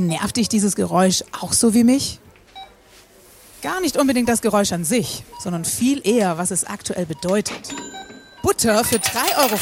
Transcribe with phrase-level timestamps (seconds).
[0.00, 2.20] Nervt dich dieses Geräusch auch so wie mich?
[3.62, 7.74] Gar nicht unbedingt das Geräusch an sich, sondern viel eher, was es aktuell bedeutet.
[8.42, 9.56] Butter für 3,50 Euro.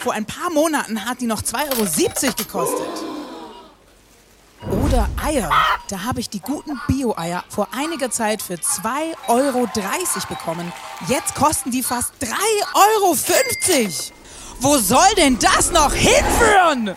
[0.00, 2.88] Vor ein paar Monaten hat die noch 2,70 Euro gekostet.
[4.84, 5.50] Oder Eier.
[5.88, 9.68] Da habe ich die guten Bio-Eier vor einiger Zeit für 2,30 Euro
[10.28, 10.72] bekommen.
[11.08, 12.28] Jetzt kosten die fast 3,50
[12.74, 13.16] Euro.
[14.60, 16.94] Wo soll denn das noch hinführen?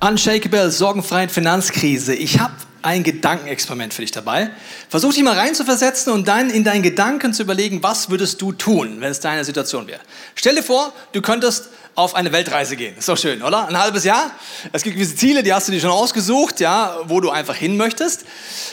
[0.00, 2.14] Unshakable, sorgenfreien Finanzkrise.
[2.14, 4.50] Ich habe ein Gedankenexperiment für dich dabei.
[4.88, 9.00] Versuch dich mal reinzuversetzen und dann in deinen Gedanken zu überlegen, was würdest du tun,
[9.00, 9.98] wenn es deine Situation wäre.
[10.36, 12.96] Stell dir vor, du könntest auf eine Weltreise gehen.
[12.96, 13.66] Ist doch schön, oder?
[13.66, 14.30] Ein halbes Jahr.
[14.72, 17.76] Es gibt gewisse Ziele, die hast du dir schon ausgesucht, ja, wo du einfach hin
[17.76, 18.24] möchtest.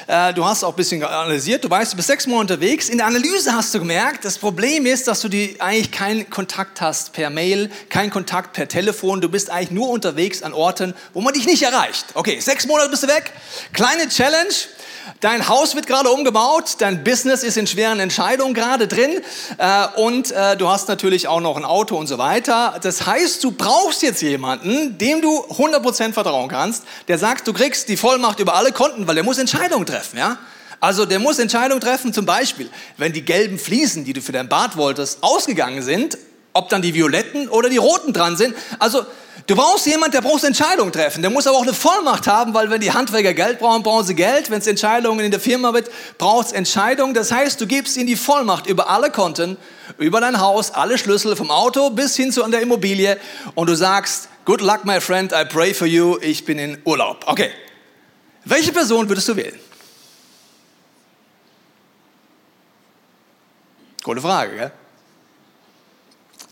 [0.05, 1.63] Äh, du hast auch ein bisschen analysiert.
[1.63, 2.87] Du weißt, du bist sechs Monate unterwegs.
[2.87, 6.81] In der Analyse hast du gemerkt, das Problem ist, dass du die eigentlich keinen Kontakt
[6.81, 9.21] hast per Mail, keinen Kontakt per Telefon.
[9.21, 12.05] Du bist eigentlich nur unterwegs an Orten, wo man dich nicht erreicht.
[12.13, 13.33] Okay, sechs Monate bist du weg.
[13.73, 14.53] Kleine Challenge.
[15.21, 19.21] Dein Haus wird gerade umgebaut, dein Business ist in schweren Entscheidungen gerade drin
[19.57, 22.77] äh, und äh, du hast natürlich auch noch ein Auto und so weiter.
[22.81, 27.87] Das heißt, du brauchst jetzt jemanden, dem du 100% vertrauen kannst, der sagt, du kriegst
[27.87, 30.37] die Vollmacht über alle Konten, weil er muss Entscheidungen treffen, ja?
[30.81, 34.49] Also der muss Entscheidungen treffen, zum Beispiel, wenn die gelben Fliesen, die du für dein
[34.49, 36.17] Bad wolltest, ausgegangen sind,
[36.51, 38.53] ob dann die violetten oder die roten dran sind.
[38.79, 39.05] Also
[39.47, 41.21] Du brauchst jemanden, der braucht Entscheidungen treffen.
[41.21, 44.15] Der muss aber auch eine Vollmacht haben, weil wenn die Handwerker Geld brauchen, brauchen sie
[44.15, 44.49] Geld.
[44.49, 47.13] Wenn es Entscheidungen in der Firma wird, braucht es Entscheidungen.
[47.13, 49.57] Das heißt, du gibst ihnen die Vollmacht über alle Konten,
[49.97, 53.19] über dein Haus, alle Schlüssel vom Auto bis hin zu an der Immobilie
[53.53, 57.25] und du sagst, good luck my friend, I pray for you, ich bin in Urlaub.
[57.27, 57.51] Okay.
[58.45, 59.59] Welche Person würdest du wählen?
[64.03, 64.71] Gute Frage, gell?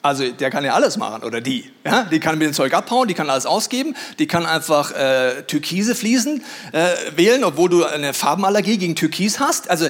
[0.04, 1.72] Also der kann ja alles machen oder die.
[1.86, 2.04] Ja?
[2.04, 5.96] Die kann mit dem Zeug abhauen, die kann alles ausgeben, die kann einfach äh, türkise
[5.96, 9.70] Fliesen äh, wählen, obwohl du eine Farbenallergie gegen Türkis hast.
[9.70, 9.88] Also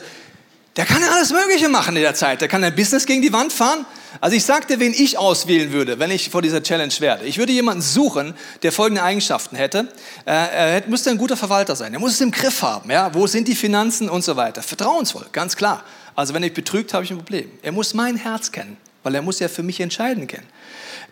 [0.76, 2.42] der kann ja alles Mögliche machen in der Zeit.
[2.42, 3.88] Der kann ein Business gegen die Wand fahren.
[4.22, 7.26] Also ich sagte, wen ich auswählen würde, wenn ich vor dieser Challenge werde.
[7.26, 9.88] Ich würde jemanden suchen, der folgende Eigenschaften hätte.
[10.26, 11.92] Äh, er müsste ein guter Verwalter sein.
[11.92, 12.92] Er muss es im Griff haben.
[12.92, 13.12] Ja?
[13.16, 14.62] Wo sind die Finanzen und so weiter.
[14.62, 15.84] Vertrauensvoll, ganz klar.
[16.14, 17.50] Also wenn ich betrügt, habe ich ein Problem.
[17.64, 20.47] Er muss mein Herz kennen weil er muss ja für mich entscheiden können.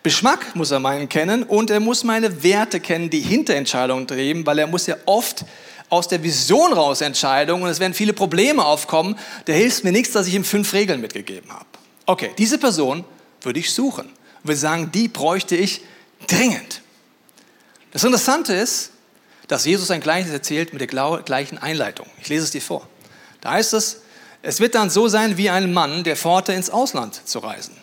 [0.02, 4.44] Geschmack muss er meinen kennen und er muss meine Werte kennen, die hinter Entscheidungen drehen,
[4.44, 5.44] weil er muss ja oft
[5.88, 9.18] aus der Vision raus Entscheidungen und es werden viele Probleme aufkommen.
[9.44, 11.66] Da hilft mir nichts, dass ich ihm fünf Regeln mitgegeben habe.
[12.06, 13.04] Okay, diese Person
[13.42, 14.06] würde ich suchen.
[14.06, 15.82] Und wir sagen, die bräuchte ich
[16.26, 16.82] dringend.
[17.92, 18.90] Das Interessante ist,
[19.48, 22.06] dass Jesus ein Gleichnis erzählt mit der gleichen Einleitung.
[22.20, 22.88] Ich lese es dir vor.
[23.42, 24.01] Da heißt es,
[24.42, 27.76] es wird dann so sein wie ein Mann, der vorhatte, ins Ausland zu reisen.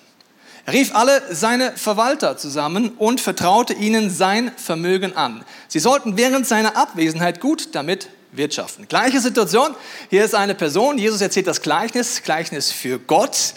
[0.66, 5.44] Er rief alle seine Verwalter zusammen und vertraute ihnen sein Vermögen an.
[5.68, 8.88] Sie sollten während seiner Abwesenheit gut damit wirtschaften.
[8.88, 9.74] Gleiche Situation.
[10.10, 10.98] Hier ist eine Person.
[10.98, 13.54] Jesus erzählt das Gleichnis, Gleichnis für Gott.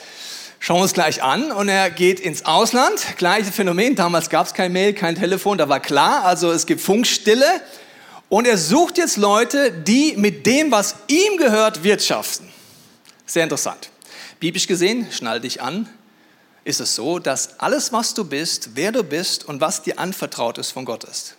[0.58, 1.52] Schauen wir uns gleich an.
[1.52, 3.04] Und er geht ins Ausland.
[3.18, 3.96] Gleiche Phänomen.
[3.96, 5.58] Damals gab es kein Mail, kein Telefon.
[5.58, 6.24] Da war klar.
[6.24, 7.44] Also es gibt Funkstille.
[8.28, 12.48] Und er sucht jetzt Leute, die mit dem, was ihm gehört, wirtschaften.
[13.32, 13.88] Sehr interessant.
[14.40, 15.88] Biblisch gesehen, schnall dich an,
[16.64, 20.58] ist es so, dass alles, was du bist, wer du bist und was dir anvertraut
[20.58, 21.34] ist, von Gott ist.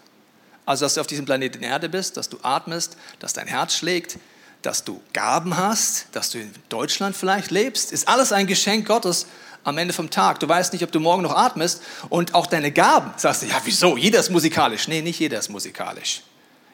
[0.66, 4.18] Also, dass du auf diesem Planeten Erde bist, dass du atmest, dass dein Herz schlägt,
[4.64, 9.28] dass du Gaben hast, dass du in Deutschland vielleicht lebst, ist alles ein Geschenk Gottes
[9.64, 10.40] am Ende vom Tag.
[10.40, 13.14] Du weißt nicht, ob du morgen noch atmest und auch deine Gaben.
[13.18, 13.98] Sagst du, ja, wieso?
[13.98, 14.88] Jeder ist musikalisch.
[14.88, 16.24] Nee, nicht jeder ist musikalisch.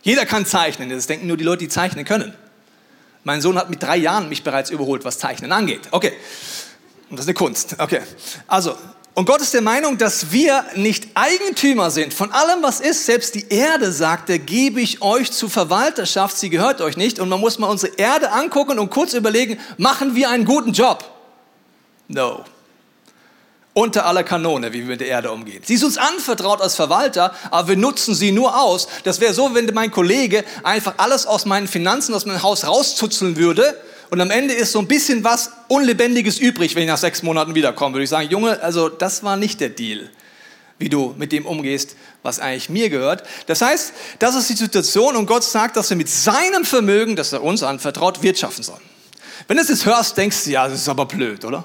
[0.02, 0.90] Jeder kann zeichnen.
[0.90, 2.34] Das denken nur die Leute, die zeichnen können.
[3.24, 5.81] Mein Sohn hat mit drei Jahren mich bereits überholt, was Zeichnen angeht.
[5.91, 6.13] Okay.
[7.09, 7.75] Und das ist eine Kunst.
[7.78, 8.02] Okay.
[8.47, 8.75] Also,
[9.13, 13.06] und Gott ist der Meinung, dass wir nicht Eigentümer sind von allem, was ist.
[13.06, 17.19] Selbst die Erde, sagt er, gebe ich euch zur Verwalterschaft, sie gehört euch nicht.
[17.19, 21.03] Und man muss mal unsere Erde angucken und kurz überlegen, machen wir einen guten Job?
[22.08, 22.46] No
[23.74, 25.61] unter aller Kanone, wie wir mit der Erde umgehen.
[25.66, 28.88] Sie ist uns anvertraut als Verwalter, aber wir nutzen sie nur aus.
[29.03, 33.38] Das wäre so, wenn mein Kollege einfach alles aus meinen Finanzen, aus meinem Haus rauszuzeln
[33.38, 33.76] würde
[34.09, 37.53] und am Ende ist so ein bisschen was Unlebendiges übrig, wenn ich nach sechs Monaten
[37.53, 37.96] wiederkomme.
[37.96, 40.09] Würde ich sagen, Junge, also das war nicht der Deal,
[40.79, 43.23] wie du mit dem umgehst, was eigentlich mir gehört.
[43.46, 47.34] Das heißt, das ist die Situation und Gott sagt, dass wir mit seinem Vermögen, das
[47.34, 48.82] er uns anvertraut, wirtschaften sollen.
[49.47, 51.64] Wenn du es jetzt hörst, denkst du, ja, das ist aber blöd, oder?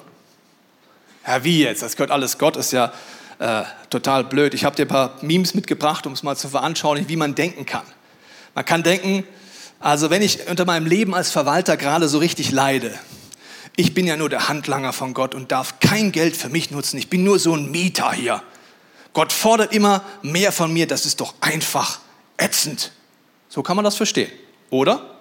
[1.27, 1.83] Ja, wie jetzt?
[1.83, 2.93] Das gehört alles Gott, ist ja
[3.39, 4.55] äh, total blöd.
[4.55, 7.65] Ich habe dir ein paar Memes mitgebracht, um es mal zu veranschaulichen, wie man denken
[7.65, 7.85] kann.
[8.55, 9.25] Man kann denken,
[9.81, 12.93] also wenn ich unter meinem Leben als Verwalter gerade so richtig leide,
[13.77, 16.99] ich bin ja nur der Handlanger von Gott und darf kein Geld für mich nutzen,
[16.99, 18.43] ich bin nur so ein Mieter hier.
[19.15, 22.01] Gott fordert immer mehr von mir, das ist doch einfach
[22.37, 22.93] ätzend.
[23.49, 24.31] So kann man das verstehen,
[24.71, 25.14] oder?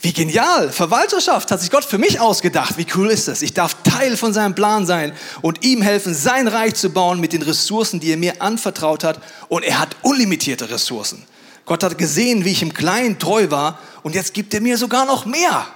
[0.00, 0.70] Wie genial!
[0.70, 2.78] Verwalterschaft hat sich Gott für mich ausgedacht.
[2.78, 3.42] Wie cool ist das?
[3.42, 5.12] Ich darf Teil von seinem Plan sein
[5.42, 9.20] und ihm helfen, sein Reich zu bauen mit den Ressourcen, die er mir anvertraut hat.
[9.48, 11.24] Und er hat unlimitierte Ressourcen.
[11.66, 15.04] Gott hat gesehen, wie ich im Kleinen treu war und jetzt gibt er mir sogar
[15.04, 15.66] noch mehr.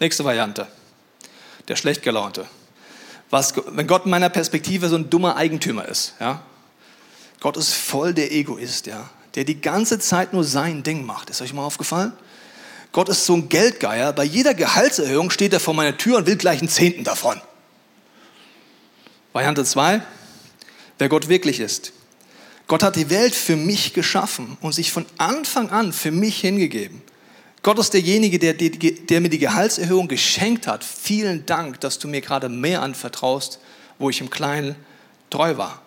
[0.00, 0.66] Nächste Variante.
[1.68, 2.46] Der schlecht gelaunte.
[3.30, 6.42] Was, wenn Gott in meiner Perspektive so ein dummer Eigentümer ist, ja?
[7.40, 9.08] Gott ist voll der Egoist, ja?
[9.36, 11.30] Der die ganze Zeit nur sein Ding macht.
[11.30, 12.12] Ist euch mal aufgefallen?
[12.94, 14.12] Gott ist so ein Geldgeier.
[14.12, 17.40] Bei jeder Gehaltserhöhung steht er vor meiner Tür und will gleich einen Zehnten davon.
[19.32, 20.00] Variante 2,
[20.98, 21.92] wer Gott wirklich ist.
[22.68, 27.02] Gott hat die Welt für mich geschaffen und sich von Anfang an für mich hingegeben.
[27.64, 30.84] Gott ist derjenige, der, der, der, mir die Gehaltserhöhung geschenkt hat.
[30.84, 33.58] Vielen Dank, dass du mir gerade mehr anvertraust,
[33.98, 34.76] wo ich im Kleinen
[35.30, 35.82] treu war.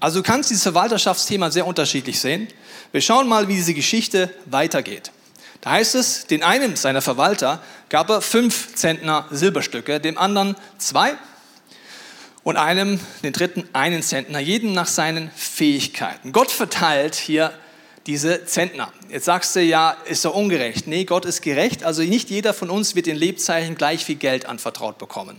[0.00, 2.48] Also du kannst dieses Verwalterschaftsthema sehr unterschiedlich sehen.
[2.90, 5.12] Wir schauen mal, wie diese Geschichte weitergeht.
[5.60, 11.14] Da heißt es, den einen seiner Verwalter gab er fünf Zentner Silberstücke, dem anderen zwei
[12.42, 16.32] und einem, den dritten, einen Zentner, jeden nach seinen Fähigkeiten.
[16.32, 17.52] Gott verteilt hier
[18.06, 18.90] diese Zentner.
[19.10, 20.86] Jetzt sagst du ja, ist doch ungerecht.
[20.86, 21.84] Nee, Gott ist gerecht.
[21.84, 25.38] Also nicht jeder von uns wird in Lebzeichen gleich viel Geld anvertraut bekommen.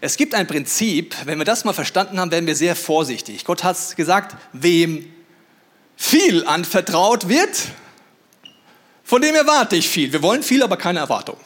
[0.00, 3.44] Es gibt ein Prinzip, wenn wir das mal verstanden haben, werden wir sehr vorsichtig.
[3.44, 5.08] Gott hat gesagt, wem
[5.96, 7.68] viel anvertraut wird,
[9.04, 10.12] von dem erwarte ich viel.
[10.12, 11.36] Wir wollen viel, aber keine Erwartung.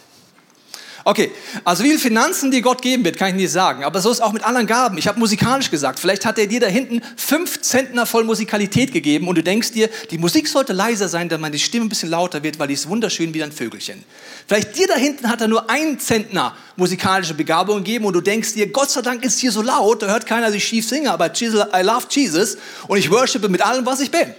[1.09, 1.33] Okay,
[1.65, 3.83] also wie viele Finanzen dir Gott geben wird, kann ich nicht sagen.
[3.83, 4.99] Aber so ist es auch mit anderen Gaben.
[4.99, 9.27] Ich habe musikalisch gesagt, vielleicht hat er dir da hinten fünf Zentner voll Musikalität gegeben
[9.27, 12.43] und du denkst dir, die Musik sollte leiser sein, damit meine Stimme ein bisschen lauter
[12.43, 14.05] wird, weil die ist wunderschön wie ein Vögelchen.
[14.47, 18.53] Vielleicht dir da hinten hat er nur ein Zentner musikalische Begabung gegeben und du denkst
[18.53, 21.11] dir, Gott sei Dank ist hier so laut, da hört keiner, dass ich schief singe,
[21.11, 24.35] aber I love Jesus und ich worshipe mit allem, was ich bin.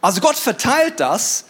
[0.00, 1.44] Also Gott verteilt das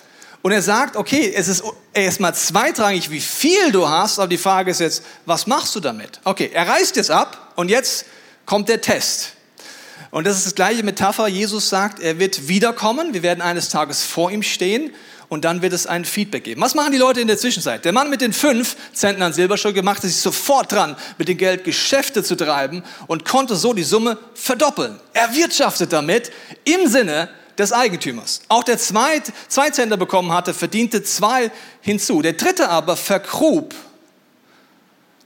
[0.47, 4.71] und er sagt, okay, es ist erstmal zweitrangig, wie viel du hast, aber die Frage
[4.71, 6.21] ist jetzt, was machst du damit?
[6.23, 8.05] Okay, er reißt jetzt ab und jetzt
[8.45, 9.33] kommt der Test.
[10.13, 11.27] Und das ist das gleiche Metapher.
[11.27, 13.13] Jesus sagt, er wird wiederkommen.
[13.13, 14.95] Wir werden eines Tages vor ihm stehen
[15.29, 16.61] und dann wird es ein Feedback geben.
[16.61, 17.85] Was machen die Leute in der Zwischenzeit?
[17.85, 22.23] Der Mann mit den fünf Zentnern Silberstücke machte sich sofort dran, mit dem Geld Geschäfte
[22.23, 25.01] zu treiben und konnte so die Summe verdoppeln.
[25.13, 26.31] Er wirtschaftet damit
[26.63, 28.43] im Sinne des Eigentümers.
[28.49, 31.51] Auch der Zweit, Zweizenter bekommen hatte, verdiente zwei
[31.81, 32.23] hinzu.
[32.23, 33.75] Der dritte aber vergrub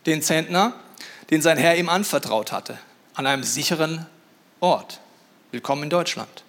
[0.06, 0.74] den Zentner,
[1.30, 2.78] den sein Herr ihm anvertraut hatte,
[3.14, 4.06] an einem sicheren
[4.60, 5.00] Ort.
[5.50, 6.44] Willkommen in Deutschland.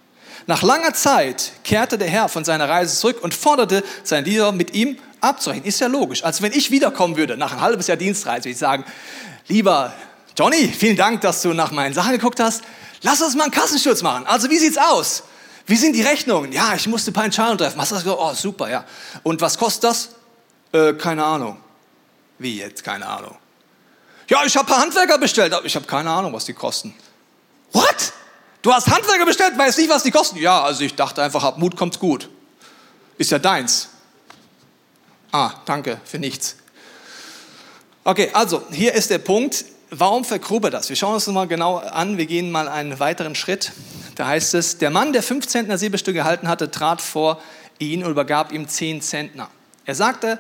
[0.48, 4.74] Nach langer Zeit kehrte der Herr von seiner Reise zurück und forderte seinen Diener mit
[4.74, 5.66] ihm abzurechnen.
[5.66, 6.24] Ist ja logisch.
[6.24, 8.86] Als wenn ich wiederkommen würde, nach ein halbes Jahr Dienstreise, würde ich sagen,
[9.48, 9.94] lieber
[10.38, 12.64] Johnny, vielen Dank, dass du nach meinen Sachen geguckt hast.
[13.02, 14.26] Lass uns mal einen Kassensturz machen.
[14.26, 15.24] Also wie sieht's aus?
[15.72, 16.52] Wie sind die Rechnungen?
[16.52, 17.80] Ja, ich musste ein paar Entscheidungen treffen.
[17.80, 18.06] Hast du das?
[18.06, 18.84] Oh, super, ja.
[19.24, 20.10] Und was kostet das?
[20.74, 21.56] Äh, keine Ahnung.
[22.40, 22.84] Wie jetzt?
[22.84, 23.38] Keine Ahnung.
[24.28, 25.58] Ja, ich habe ein paar Handwerker bestellt.
[25.64, 26.94] Ich habe keine Ahnung, was die kosten.
[27.72, 28.12] What?
[28.62, 30.40] Du hast Handwerker bestellt, weißt nicht, was die kosten?
[30.40, 32.28] Ja, also ich dachte einfach, hab Mut, kommt's gut.
[33.18, 33.88] Ist ja deins.
[35.32, 36.58] Ah, danke für nichts.
[38.04, 39.64] Okay, also hier ist der Punkt.
[39.94, 40.88] Warum vergrub er das?
[40.88, 42.18] Wir schauen uns das mal genau an.
[42.18, 43.74] Wir gehen mal einen weiteren Schritt.
[44.16, 47.42] Da heißt es, der Mann, der fünf Zentner Silberstücke gehalten hatte, trat vor
[47.78, 49.50] ihn und übergab ihm zehn Zentner.
[49.86, 50.40] Er sagte,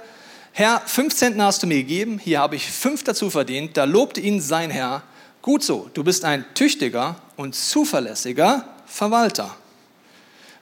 [0.53, 3.75] Herr, fünf Zentner hast du mir gegeben, hier habe ich fünf dazu verdient.
[3.75, 5.03] Da lobte ihn sein Herr,
[5.41, 9.53] gut so, du bist ein tüchtiger und zuverlässiger Verwalter.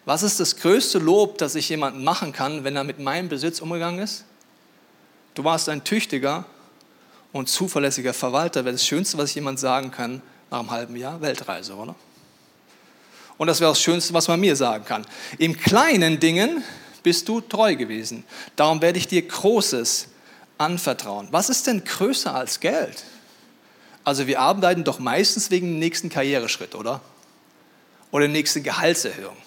[0.05, 3.61] Was ist das größte Lob, das ich jemandem machen kann, wenn er mit meinem Besitz
[3.61, 4.25] umgegangen ist?
[5.35, 6.45] Du warst ein tüchtiger
[7.31, 11.75] und zuverlässiger Verwalter wäre das Schönste, was jemand sagen kann nach einem halben Jahr Weltreise,
[11.75, 11.95] oder?
[13.37, 15.05] Und das wäre das Schönste, was man mir sagen kann.
[15.37, 16.63] Im kleinen Dingen
[17.03, 18.25] bist du treu gewesen.
[18.55, 20.07] Darum werde ich dir Großes
[20.57, 21.29] anvertrauen.
[21.31, 23.05] Was ist denn größer als Geld?
[24.03, 27.01] Also wir arbeiten doch meistens wegen dem nächsten Karriereschritt, oder?
[28.11, 29.37] Oder der nächsten Gehaltserhöhung.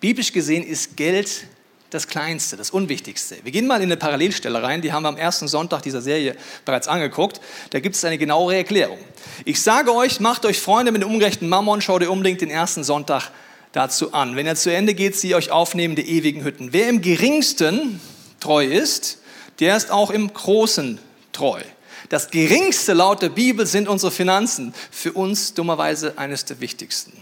[0.00, 1.46] Biblisch gesehen ist Geld
[1.92, 3.36] das Kleinste, das Unwichtigste.
[3.42, 6.36] Wir gehen mal in eine Parallelstelle rein, die haben wir am ersten Sonntag dieser Serie
[6.64, 7.40] bereits angeguckt.
[7.68, 8.98] Da gibt es eine genauere Erklärung.
[9.44, 12.82] Ich sage euch, macht euch Freunde mit dem ungerechten Mammon, schaut ihr unbedingt den ersten
[12.82, 13.30] Sonntag
[13.72, 14.36] dazu an.
[14.36, 16.72] Wenn er zu Ende geht, sie euch aufnehmen, die ewigen Hütten.
[16.72, 18.00] Wer im geringsten
[18.40, 19.18] treu ist,
[19.60, 20.98] der ist auch im Großen
[21.32, 21.60] treu.
[22.08, 24.72] Das geringste laut der Bibel sind unsere Finanzen.
[24.90, 27.12] Für uns dummerweise eines der wichtigsten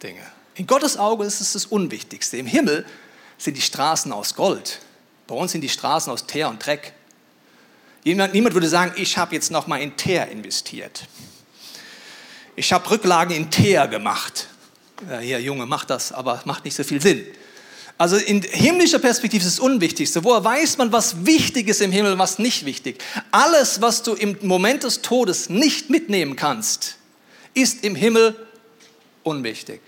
[0.00, 0.22] Dinge.
[0.54, 2.36] In Gottes Auge ist es das Unwichtigste.
[2.36, 2.84] Im Himmel
[3.42, 4.78] sind die Straßen aus Gold.
[5.26, 6.92] Bei uns sind die Straßen aus Teer und Dreck.
[8.04, 11.04] Niemand, niemand würde sagen, ich habe jetzt noch mal in Teer investiert.
[12.54, 14.48] Ich habe Rücklagen in Teer gemacht.
[15.10, 17.26] Ja, hier, Junge, mach das, aber macht nicht so viel Sinn.
[17.98, 20.22] Also in himmlischer Perspektive ist es Unwichtigste.
[20.22, 23.02] Woher weiß man, was wichtig ist im Himmel, was nicht wichtig?
[23.30, 26.96] Alles, was du im Moment des Todes nicht mitnehmen kannst,
[27.54, 28.36] ist im Himmel
[29.22, 29.80] unwichtig.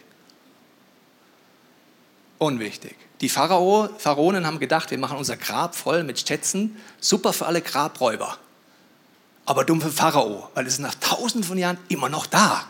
[2.39, 2.97] Unwichtig.
[3.21, 7.63] Die Pharao, Pharaonen haben gedacht, wir machen unser Grab voll mit Schätzen, super für alle
[7.63, 8.39] Grabräuber.
[9.47, 12.65] Aber dumm für Pharao, weil es ist nach tausenden von Jahren immer noch da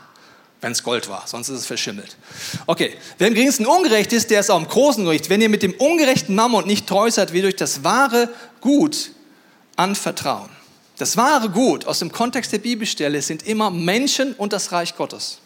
[0.65, 2.17] wenn es Gold war, sonst ist es verschimmelt.
[2.65, 5.29] Okay, wer im geringsten ungerecht ist, der ist auch im großen Gericht.
[5.29, 8.31] Wenn ihr mit dem ungerechten Mammon nicht treu seid, wie durch das wahre
[8.63, 9.11] Gut
[9.77, 10.49] anvertrauen.
[10.97, 15.39] Das wahre Gut aus dem Kontext der Bibelstelle sind immer Menschen und das Reich Gottes.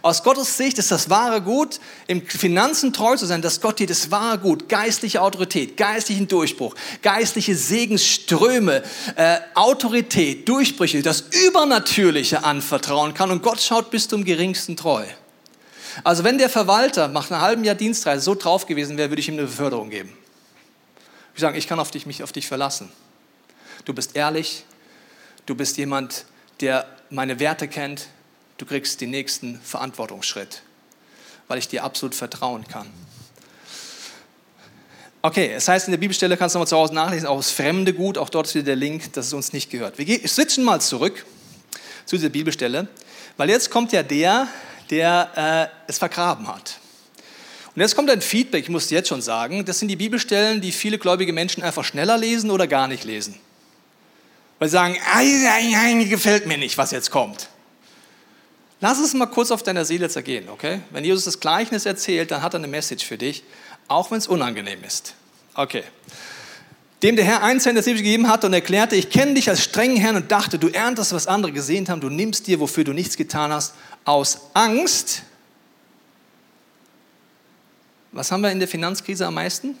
[0.00, 3.86] Aus Gottes Sicht ist das wahre Gut, im Finanzen treu zu sein, dass Gott dir
[3.86, 8.82] das wahre Gut, geistliche Autorität, geistlichen Durchbruch, geistliche Segensströme,
[9.16, 13.30] äh, Autorität, Durchbrüche, das Übernatürliche anvertrauen kann.
[13.30, 15.04] Und Gott schaut bis zum geringsten treu.
[16.04, 19.28] Also wenn der Verwalter nach einem halben Jahr Dienstreise so drauf gewesen wäre, würde ich
[19.28, 20.16] ihm eine Beförderung geben.
[21.34, 22.90] Ich sagen, ich kann auf dich, mich auf dich verlassen.
[23.84, 24.64] Du bist ehrlich,
[25.44, 26.24] du bist jemand,
[26.60, 28.08] der meine Werte kennt,
[28.58, 30.62] du kriegst den nächsten Verantwortungsschritt,
[31.48, 32.88] weil ich dir absolut vertrauen kann.
[35.24, 37.92] Okay, es heißt in der Bibelstelle, kannst du nochmal zu Hause nachlesen, auch das fremde
[37.92, 39.96] Gut, auch dort ist wieder der Link, dass es uns nicht gehört.
[39.96, 41.24] Wir switchen mal zurück
[42.06, 42.88] zu dieser Bibelstelle,
[43.36, 44.48] weil jetzt kommt ja der,
[44.90, 46.78] der äh, es vergraben hat.
[47.74, 50.72] Und jetzt kommt ein Feedback, ich muss jetzt schon sagen, das sind die Bibelstellen, die
[50.72, 53.36] viele gläubige Menschen einfach schneller lesen oder gar nicht lesen.
[54.58, 54.96] Weil sie sagen,
[56.08, 57.48] gefällt mir nicht, was jetzt kommt.
[58.82, 60.80] Lass es mal kurz auf deiner Seele zergehen, okay?
[60.90, 63.44] Wenn Jesus das Gleichnis erzählt, dann hat er eine Message für dich,
[63.86, 65.14] auch wenn es unangenehm ist.
[65.54, 65.84] Okay.
[67.04, 70.16] Dem der Herr eins Cent gegeben hat und erklärte, ich kenne dich als strengen Herrn
[70.16, 73.52] und dachte, du erntest, was andere gesehen haben, du nimmst dir, wofür du nichts getan
[73.52, 73.74] hast,
[74.04, 75.22] aus Angst.
[78.10, 79.78] Was haben wir in der Finanzkrise am meisten?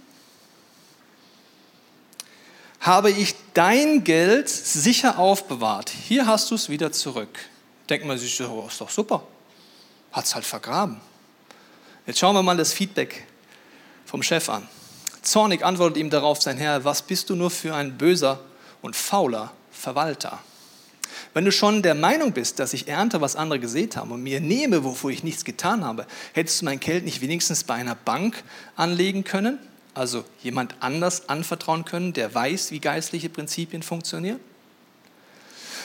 [2.78, 5.90] Habe ich dein Geld sicher aufbewahrt.
[5.90, 7.36] Hier hast du es wieder zurück
[7.92, 9.22] denkt man sich, oh, ist doch super.
[10.12, 10.98] Hat es halt vergraben.
[12.06, 13.26] Jetzt schauen wir mal das Feedback
[14.06, 14.66] vom Chef an.
[15.20, 18.40] Zornig antwortet ihm darauf sein Herr, was bist du nur für ein böser
[18.80, 20.38] und fauler Verwalter?
[21.34, 24.40] Wenn du schon der Meinung bist, dass ich ernte, was andere gesät haben und mir
[24.40, 28.42] nehme, wofür ich nichts getan habe, hättest du mein Geld nicht wenigstens bei einer Bank
[28.74, 29.58] anlegen können?
[29.92, 34.40] Also jemand anders anvertrauen können, der weiß, wie geistliche Prinzipien funktionieren?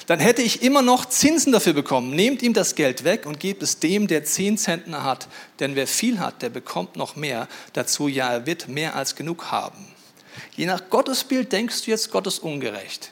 [0.07, 2.11] Dann hätte ich immer noch Zinsen dafür bekommen.
[2.11, 5.27] Nehmt ihm das Geld weg und gebt es dem, der zehn Zentner hat.
[5.59, 7.47] Denn wer viel hat, der bekommt noch mehr.
[7.73, 9.85] Dazu ja, er wird mehr als genug haben.
[10.55, 13.11] Je nach Gottesbild denkst du jetzt, Gott ist ungerecht.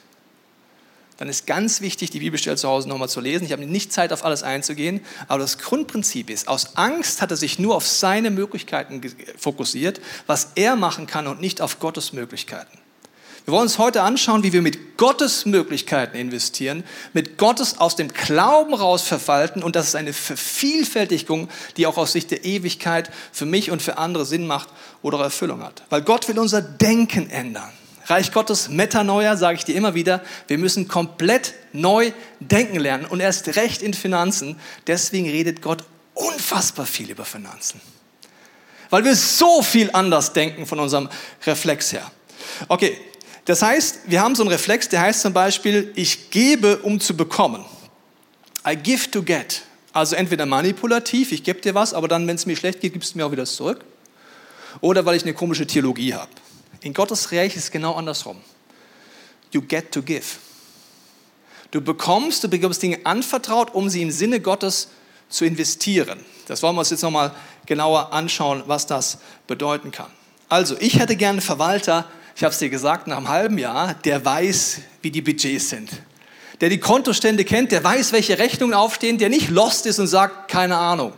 [1.17, 3.45] Dann ist ganz wichtig, die Bibelstelle zu Hause nochmal zu lesen.
[3.45, 7.37] Ich habe nicht Zeit, auf alles einzugehen, aber das Grundprinzip ist, aus Angst hat er
[7.37, 9.01] sich nur auf seine Möglichkeiten
[9.37, 12.77] fokussiert, was er machen kann und nicht auf Gottes Möglichkeiten.
[13.45, 16.83] Wir wollen uns heute anschauen, wie wir mit Gottes Möglichkeiten investieren,
[17.13, 21.47] mit Gottes aus dem Glauben raus verwalten und das ist eine Vervielfältigung,
[21.77, 24.69] die auch aus Sicht der Ewigkeit für mich und für andere Sinn macht
[25.03, 25.83] oder Erfüllung hat.
[25.91, 27.71] Weil Gott will unser Denken ändern.
[28.07, 33.19] Reich Gottes Metanoia, sage ich dir immer wieder, wir müssen komplett neu denken lernen und
[33.19, 34.59] erst recht in Finanzen.
[34.87, 35.83] Deswegen redet Gott
[36.15, 37.79] unfassbar viel über Finanzen.
[38.89, 41.09] Weil wir so viel anders denken von unserem
[41.45, 42.09] Reflex her.
[42.67, 42.97] Okay,
[43.45, 47.15] das heißt, wir haben so einen Reflex, der heißt zum Beispiel, ich gebe, um zu
[47.15, 47.63] bekommen.
[48.67, 49.61] I give to get.
[49.93, 53.13] Also entweder manipulativ, ich gebe dir was, aber dann, wenn es mir schlecht geht, gibst
[53.13, 53.85] du mir auch wieder zurück.
[54.81, 56.31] Oder weil ich eine komische Theologie habe.
[56.81, 58.41] In Gottes Reich ist es genau andersrum.
[59.51, 60.37] You get to give.
[61.71, 64.89] Du bekommst, du bekommst Dinge anvertraut, um sie im Sinne Gottes
[65.29, 66.19] zu investieren.
[66.47, 67.33] Das wollen wir uns jetzt nochmal
[67.65, 70.11] genauer anschauen, was das bedeuten kann.
[70.49, 73.93] Also, ich hätte gerne einen Verwalter, ich habe es dir gesagt, nach einem halben Jahr,
[74.03, 75.89] der weiß, wie die Budgets sind.
[76.59, 80.51] Der die Kontostände kennt, der weiß, welche Rechnungen aufstehen, der nicht lost ist und sagt,
[80.51, 81.13] keine Ahnung.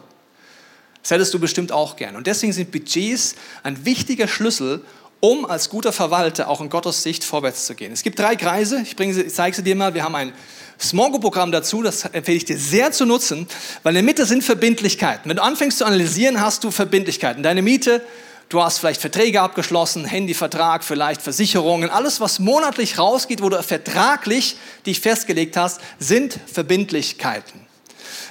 [1.02, 2.16] Das hättest du bestimmt auch gern.
[2.16, 4.84] Und deswegen sind Budgets ein wichtiger Schlüssel,
[5.20, 7.92] um als guter Verwalter auch in Gottes Sicht vorwärts zu gehen.
[7.92, 9.96] Es gibt drei Kreise, ich, bringe sie, ich zeige sie dir mal.
[9.96, 10.34] Wir haben ein
[10.80, 13.48] Small Group Programm dazu, das empfehle ich dir sehr zu nutzen,
[13.82, 15.28] weil in der Mitte sind Verbindlichkeiten.
[15.28, 17.42] Wenn du anfängst zu analysieren, hast du Verbindlichkeiten.
[17.42, 18.04] Deine Miete,
[18.50, 21.90] Du hast vielleicht Verträge abgeschlossen, Handyvertrag, vielleicht Versicherungen.
[21.90, 27.68] Alles, was monatlich rausgeht, wo du vertraglich dich festgelegt hast, sind Verbindlichkeiten.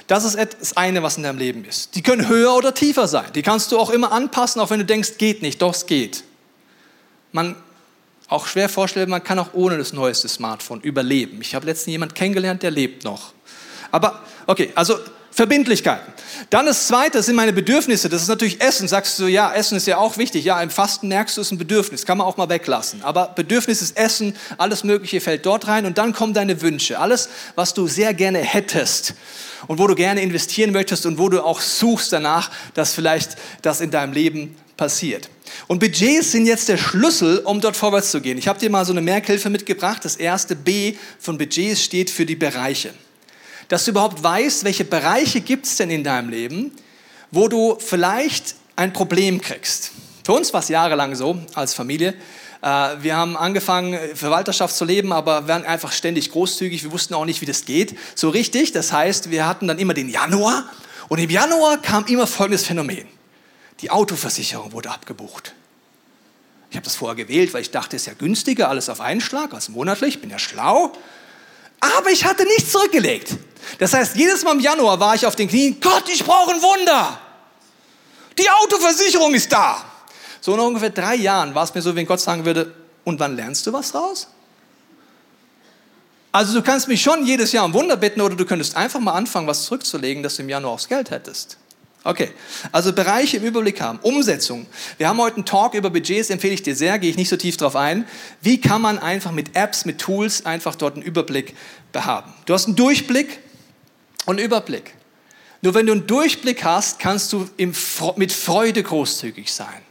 [0.07, 1.93] Das ist das eine, was in deinem Leben ist.
[1.95, 3.25] Die können höher oder tiefer sein.
[3.35, 5.61] Die kannst du auch immer anpassen, auch wenn du denkst, geht nicht.
[5.61, 6.23] Doch, es geht.
[7.31, 7.55] Man
[8.29, 11.41] auch schwer vorstellen, man kann auch ohne das neueste Smartphone überleben.
[11.41, 13.33] Ich habe letztens jemanden kennengelernt, der lebt noch.
[13.91, 14.97] Aber, okay, also
[15.31, 16.13] Verbindlichkeiten.
[16.49, 18.09] Dann das zweite sind meine Bedürfnisse.
[18.09, 18.87] Das ist natürlich Essen.
[18.87, 20.45] Sagst du, ja, Essen ist ja auch wichtig.
[20.45, 22.05] Ja, im Fasten merkst du, es ist ein Bedürfnis.
[22.05, 23.03] Kann man auch mal weglassen.
[23.03, 24.35] Aber Bedürfnis ist Essen.
[24.57, 25.85] Alles Mögliche fällt dort rein.
[25.85, 26.99] Und dann kommen deine Wünsche.
[26.99, 29.13] Alles, was du sehr gerne hättest.
[29.67, 33.81] Und wo du gerne investieren möchtest und wo du auch suchst danach, dass vielleicht das
[33.81, 35.29] in deinem Leben passiert.
[35.67, 38.37] Und Budgets sind jetzt der Schlüssel, um dort vorwärts zu gehen.
[38.37, 40.05] Ich habe dir mal so eine Merkhilfe mitgebracht.
[40.05, 42.93] Das erste B von Budgets steht für die Bereiche
[43.67, 46.71] dass du überhaupt weißt, welche Bereiche gibt es denn in deinem Leben,
[47.31, 49.91] wo du vielleicht ein Problem kriegst.
[50.23, 52.13] Für uns war es jahrelang so als Familie.
[52.61, 52.67] Äh,
[53.01, 56.83] wir haben angefangen, Verwalterschaft zu leben, aber waren einfach ständig großzügig.
[56.83, 57.97] Wir wussten auch nicht, wie das geht.
[58.15, 58.71] So richtig.
[58.71, 60.65] Das heißt, wir hatten dann immer den Januar.
[61.09, 63.07] Und im Januar kam immer folgendes Phänomen.
[63.81, 65.53] Die Autoversicherung wurde abgebucht.
[66.69, 69.21] Ich habe das vorher gewählt, weil ich dachte, es ist ja günstiger, alles auf einen
[69.21, 70.15] Schlag als monatlich.
[70.15, 70.91] Ich bin ja schlau.
[71.79, 73.35] Aber ich hatte nichts zurückgelegt.
[73.79, 76.61] Das heißt, jedes Mal im Januar war ich auf den Knien, Gott, ich brauche ein
[76.61, 77.19] Wunder.
[78.37, 79.83] Die Autoversicherung ist da.
[80.41, 83.35] So nach ungefähr drei Jahren war es mir so, wenn Gott sagen würde, und wann
[83.35, 84.27] lernst du was raus?
[86.31, 89.13] Also du kannst mich schon jedes Jahr um Wunder bitten oder du könntest einfach mal
[89.13, 91.57] anfangen, was zurückzulegen, dass du im Januar aufs Geld hättest.
[92.03, 92.31] Okay,
[92.71, 93.99] also Bereiche im Überblick haben.
[93.99, 94.65] Umsetzung.
[94.97, 97.35] Wir haben heute einen Talk über Budgets, empfehle ich dir sehr, gehe ich nicht so
[97.35, 98.05] tief drauf ein.
[98.41, 101.55] Wie kann man einfach mit Apps, mit Tools einfach dort einen Überblick
[101.91, 102.33] behaben?
[102.45, 103.39] Du hast einen Durchblick,
[104.27, 104.93] und Überblick.
[105.61, 109.81] Nur wenn du einen Durchblick hast, kannst du mit Freude großzügig sein.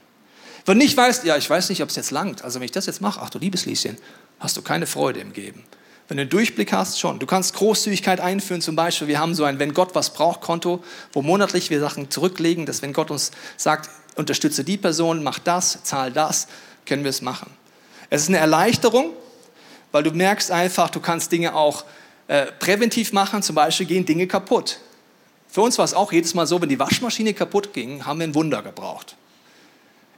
[0.65, 2.87] Wenn nicht weißt, ja, ich weiß nicht, ob es jetzt langt, also wenn ich das
[2.87, 3.97] jetzt mache, ach du liebes Lieschen,
[4.39, 5.65] hast du keine Freude im Geben.
[6.09, 7.19] Wenn du einen Durchblick hast, schon.
[7.19, 10.85] Du kannst Großzügigkeit einführen, zum Beispiel, wir haben so ein Wenn Gott was braucht Konto,
[11.13, 15.83] wo monatlich wir Sachen zurücklegen, dass wenn Gott uns sagt, unterstütze die Person, mach das,
[15.83, 16.47] zahl das,
[16.85, 17.51] können wir es machen.
[18.09, 19.13] Es ist eine Erleichterung,
[19.91, 21.85] weil du merkst einfach, du kannst Dinge auch
[22.29, 24.79] äh, präventiv machen, zum Beispiel gehen Dinge kaputt.
[25.49, 28.27] Für uns war es auch jedes Mal so, wenn die Waschmaschine kaputt ging, haben wir
[28.27, 29.17] ein Wunder gebraucht.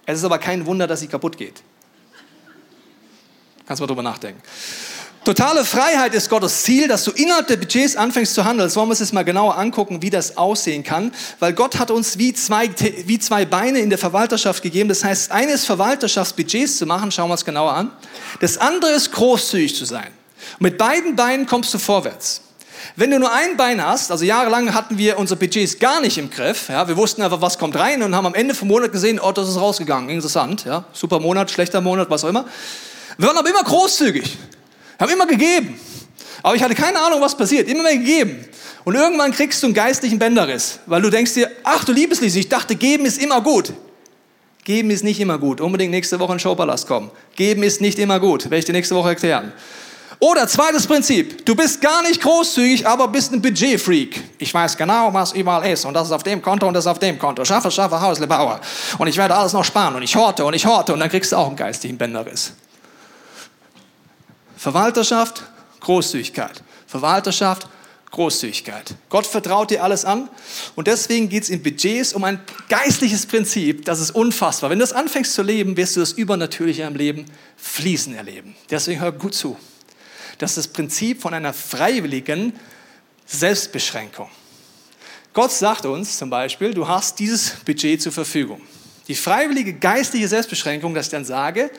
[0.04, 1.62] Es ist aber kein Wunder, dass sie kaputt geht.
[3.66, 4.40] Kannst mal drüber nachdenken.
[5.28, 8.66] Totale Freiheit ist Gottes Ziel, dass du innerhalb der Budgets anfängst zu handeln.
[8.66, 11.12] Jetzt wollen wir uns jetzt mal genauer angucken, wie das aussehen kann.
[11.38, 12.70] Weil Gott hat uns wie zwei,
[13.04, 14.88] wie zwei Beine in der Verwalterschaft gegeben.
[14.88, 17.92] Das heißt, eines Verwalterschaftsbudgets zu machen, schauen wir uns genauer an.
[18.40, 20.06] Das andere ist großzügig zu sein.
[20.54, 22.40] Und mit beiden Beinen kommst du vorwärts.
[22.96, 26.30] Wenn du nur ein Bein hast, also jahrelang hatten wir unsere Budgets gar nicht im
[26.30, 26.70] Griff.
[26.70, 29.32] Ja, wir wussten einfach, was kommt rein und haben am Ende vom Monat gesehen, oh,
[29.32, 30.08] das ist rausgegangen.
[30.08, 32.46] Interessant, ja, super Monat, schlechter Monat, was auch immer.
[33.18, 34.38] Wir waren aber immer großzügig,
[34.98, 35.78] haben immer gegeben.
[36.42, 38.44] Aber ich hatte keine Ahnung, was passiert, immer mehr gegeben.
[38.84, 42.48] Und irgendwann kriegst du einen geistlichen Bänderriss, weil du denkst dir, ach du Liebeslies, ich
[42.48, 43.72] dachte, geben ist immer gut.
[44.64, 45.60] Geben ist nicht immer gut.
[45.60, 47.10] Unbedingt nächste Woche in Showpalast kommen.
[47.36, 48.44] Geben ist nicht immer gut.
[48.44, 49.52] Werde ich dir nächste Woche erklären.
[50.20, 54.20] Oder zweites Prinzip, du bist gar nicht großzügig, aber bist ein Budgetfreak.
[54.38, 56.90] Ich weiß genau, was überall ist und das ist auf dem Konto und das ist
[56.90, 57.44] auf dem Konto.
[57.44, 58.60] Schaffe, schaffe, Hausle, Bauer.
[58.98, 61.30] Und ich werde alles noch sparen und ich horte und ich horte und dann kriegst
[61.30, 62.52] du auch einen geistigen Bänderriss.
[64.58, 65.44] Verwalterschaft,
[65.80, 66.64] Großzügigkeit.
[66.88, 67.68] Verwalterschaft,
[68.10, 68.94] Großzügigkeit.
[69.08, 70.28] Gott vertraut dir alles an
[70.74, 74.70] und deswegen geht es in Budgets um ein geistliches Prinzip, das ist unfassbar.
[74.70, 78.56] Wenn du das anfängst zu leben, wirst du das Übernatürliche im Leben fließen erleben.
[78.68, 79.56] Deswegen hör gut zu.
[80.38, 82.52] Das ist das Prinzip von einer freiwilligen
[83.26, 84.28] Selbstbeschränkung.
[85.34, 88.60] Gott sagt uns zum Beispiel, du hast dieses Budget zur Verfügung.
[89.06, 91.70] Die freiwillige geistliche Selbstbeschränkung, dass ich dann sage,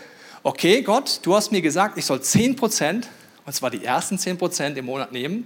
[0.43, 3.07] okay Gott, du hast mir gesagt, ich soll 10 Prozent,
[3.45, 5.45] und zwar die ersten 10 Prozent im Monat nehmen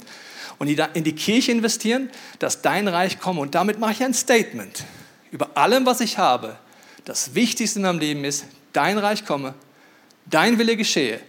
[0.60, 3.42] und die in die Kirche investieren, dass dein Reich komme.
[3.42, 4.84] Und damit mache ich ein Statement
[5.32, 6.58] über allem, was ich habe.
[7.06, 9.54] Das Wichtigste in meinem Leben ist, dein Reich komme,
[10.26, 11.20] dein Wille geschehe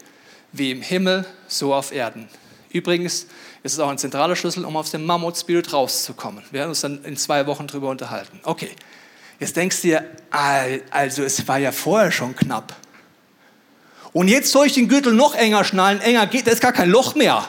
[0.52, 2.28] wie im Himmel, so auf Erden.
[2.70, 3.26] Übrigens
[3.64, 6.44] ist es auch ein zentraler Schlüssel, um aus dem Mammut-Spirit rauszukommen.
[6.50, 8.38] Wir werden uns dann in zwei Wochen darüber unterhalten.
[8.44, 8.70] Okay,
[9.40, 12.76] jetzt denkst du dir, also es war ja vorher schon knapp.
[14.14, 16.88] Und jetzt soll ich den Gürtel noch enger schnallen, enger geht, da ist gar kein
[16.88, 17.44] Loch mehr.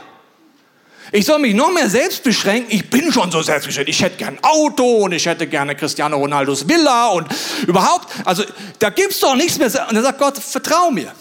[1.12, 2.72] Ich soll mich noch mehr selbst beschränken.
[2.72, 3.90] Ich bin schon so selbstbeschränkt.
[3.90, 7.28] Ich hätte gern ein Auto und ich hätte gerne Cristiano Ronaldos Villa und
[7.68, 8.08] überhaupt.
[8.26, 8.44] Also
[8.80, 9.68] da gibt es doch nichts mehr.
[9.68, 11.12] Und dann sagt Gott, vertrau mir.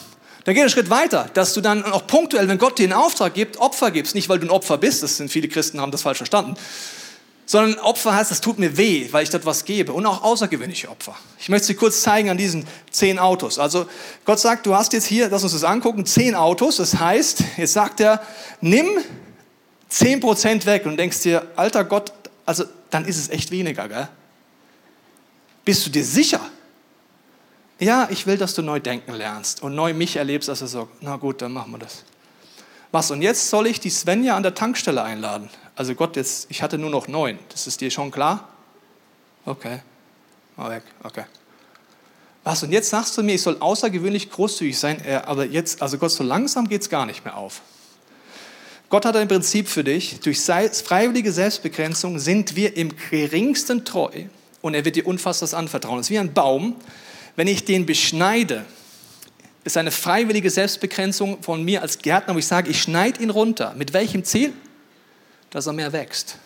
[0.45, 3.35] Dann geht ein Schritt weiter, dass du dann auch punktuell, wenn Gott dir einen Auftrag
[3.35, 4.15] gibt, Opfer gibst.
[4.15, 6.57] Nicht, weil du ein Opfer bist, das sind viele Christen, haben das falsch verstanden.
[7.47, 9.93] Sondern Opfer heißt, es tut mir weh, weil ich dort was gebe.
[9.93, 11.15] Und auch außergewöhnliche Opfer.
[11.39, 13.59] Ich möchte sie kurz zeigen an diesen zehn Autos.
[13.59, 13.87] Also
[14.25, 16.77] Gott sagt, du hast jetzt hier, lass uns das angucken, zehn Autos.
[16.77, 18.23] Das heißt, jetzt sagt er,
[18.61, 18.87] nimm
[19.89, 22.13] zehn Prozent weg und denkst dir, alter Gott,
[22.47, 24.09] also dann ist es echt weniger, gell?
[25.65, 26.41] Bist du dir sicher?
[27.79, 30.93] ja, ich will, dass du neu denken lernst und neu mich erlebst, dass du sagst,
[31.01, 32.05] na gut, dann machen wir das.
[32.93, 35.51] Was, und jetzt soll ich die Svenja an der Tankstelle einladen?
[35.77, 37.39] Also Gott, jetzt, ich hatte nur noch neun.
[37.49, 38.49] Das ist dir schon klar?
[39.45, 39.81] Okay.
[40.57, 40.83] Mal weg.
[41.03, 41.25] Okay.
[42.45, 46.13] Was, und jetzt sagst du mir, ich soll außergewöhnlich großzügig sein, aber jetzt, also Gott,
[46.13, 47.63] so langsam geht es gar nicht mehr auf.
[48.91, 50.21] Gott hat ein Prinzip für dich.
[50.21, 54.25] Durch freiwillige Selbstbegrenzung sind wir im geringsten treu
[54.61, 56.01] und er wird dir unfassbar anvertrauen.
[56.01, 56.77] Es ist wie ein Baum.
[57.35, 58.65] Wenn ich den beschneide,
[59.65, 63.75] ist eine freiwillige Selbstbegrenzung von mir als Gärtner, wo ich sage, ich schneide ihn runter.
[63.77, 64.53] Mit welchem Ziel?
[65.55, 66.37] Dass er mehr wächst.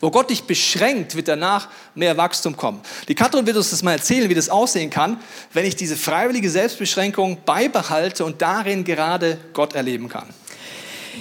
[0.00, 2.80] Wo Gott dich beschränkt, wird danach mehr Wachstum kommen.
[3.08, 5.20] Die Katrin wird uns das mal erzählen, wie das aussehen kann,
[5.52, 10.28] wenn ich diese freiwillige Selbstbeschränkung beibehalte und darin gerade Gott erleben kann.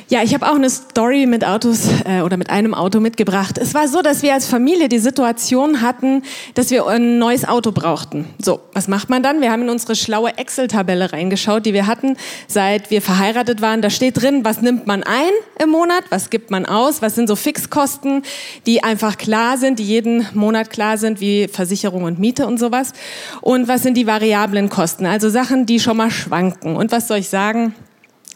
[0.10, 3.58] Ja, ich habe auch eine Story mit Autos äh, oder mit einem Auto mitgebracht.
[3.58, 6.24] Es war so, dass wir als Familie die Situation hatten,
[6.56, 8.26] dass wir ein neues Auto brauchten.
[8.40, 9.42] So, was macht man dann?
[9.42, 13.82] Wir haben in unsere schlaue Excel-Tabelle reingeschaut, die wir hatten, seit wir verheiratet waren.
[13.82, 17.28] Da steht drin, was nimmt man ein im Monat, was gibt man aus, was sind
[17.28, 18.24] so Fixkosten,
[18.66, 22.94] die einfach klar sind, die jeden Monat klar sind, wie Versicherung und Miete und sowas.
[23.42, 26.76] Und was sind die variablen Kosten, also Sachen, die schon mal schwanken.
[26.76, 27.74] Und was soll ich sagen?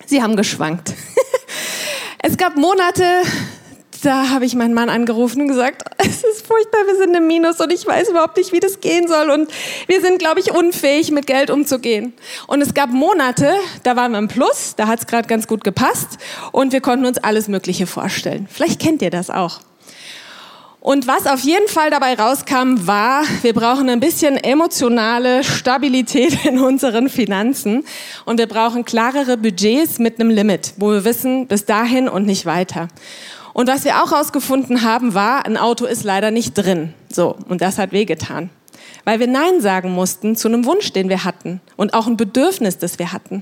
[0.07, 0.93] Sie haben geschwankt.
[2.19, 3.21] Es gab Monate,
[4.01, 7.61] da habe ich meinen Mann angerufen und gesagt, es ist furchtbar, wir sind im Minus
[7.61, 9.49] und ich weiß überhaupt nicht, wie das gehen soll und
[9.85, 12.13] wir sind, glaube ich, unfähig, mit Geld umzugehen.
[12.47, 15.63] Und es gab Monate, da waren wir im Plus, da hat es gerade ganz gut
[15.63, 16.17] gepasst
[16.51, 18.47] und wir konnten uns alles Mögliche vorstellen.
[18.51, 19.59] Vielleicht kennt ihr das auch.
[20.87, 26.59] Und was auf jeden Fall dabei rauskam, war, wir brauchen ein bisschen emotionale Stabilität in
[26.59, 27.83] unseren Finanzen
[28.23, 32.45] und wir brauchen klarere Budgets mit einem Limit, wo wir wissen, bis dahin und nicht
[32.45, 32.87] weiter.
[33.51, 36.93] Und was wir auch herausgefunden haben, war, ein Auto ist leider nicht drin.
[37.11, 38.49] So, und das hat wehgetan
[39.07, 42.77] weil wir Nein sagen mussten zu einem Wunsch, den wir hatten und auch ein Bedürfnis,
[42.77, 43.41] das wir hatten.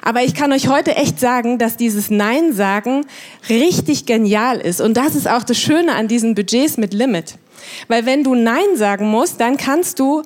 [0.00, 3.04] Aber ich kann euch heute echt sagen, dass dieses Nein sagen
[3.48, 4.80] richtig genial ist.
[4.80, 7.34] Und das ist auch das Schöne an diesen Budgets mit Limit.
[7.88, 10.22] Weil wenn du Nein sagen musst, dann kannst du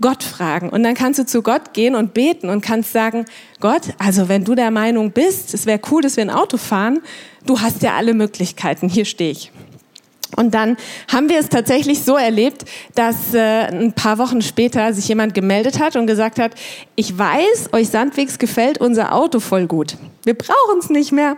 [0.00, 0.70] Gott fragen.
[0.70, 3.26] Und dann kannst du zu Gott gehen und beten und kannst sagen,
[3.60, 6.98] Gott, also wenn du der Meinung bist, es wäre cool, dass wir ein Auto fahren,
[7.46, 9.52] du hast ja alle Möglichkeiten, hier stehe ich.
[10.36, 10.76] Und dann
[11.08, 12.64] haben wir es tatsächlich so erlebt,
[12.94, 16.52] dass äh, ein paar Wochen später sich jemand gemeldet hat und gesagt hat,
[16.94, 19.96] ich weiß, euch Sandwegs gefällt unser Auto voll gut.
[20.22, 21.36] Wir brauchen es nicht mehr.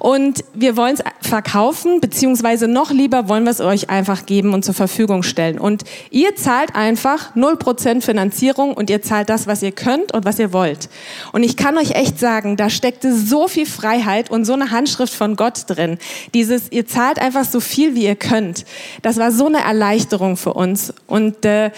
[0.00, 4.64] Und wir wollen es verkaufen, beziehungsweise noch lieber wollen wir es euch einfach geben und
[4.64, 5.58] zur Verfügung stellen.
[5.58, 10.38] Und ihr zahlt einfach 0% Finanzierung und ihr zahlt das, was ihr könnt und was
[10.40, 10.88] ihr wollt.
[11.32, 15.14] Und ich kann euch echt sagen, da steckte so viel Freiheit und so eine Handschrift
[15.14, 15.98] von Gott drin.
[16.34, 18.64] Dieses, ihr zahlt einfach so viel, wie ihr könnt.
[19.02, 20.92] Das war so eine Erleichterung für uns.
[21.06, 21.70] Und äh,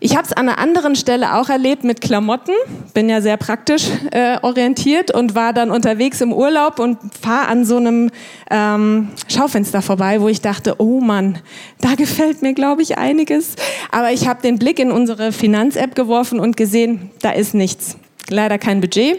[0.00, 2.54] ich habe es an einer anderen Stelle auch erlebt mit Klamotten.
[2.92, 7.64] Bin ja sehr praktisch äh, orientiert und war dann unterwegs im Urlaub und fahre an
[7.64, 8.10] so einem
[8.50, 11.38] ähm, Schaufenster vorbei, wo ich dachte, oh Mann,
[11.80, 13.56] da gefällt mir, glaube ich, einiges.
[13.90, 17.96] Aber ich habe den Blick in unsere Finanz-App geworfen und gesehen, da ist nichts.
[18.28, 19.18] Leider kein Budget.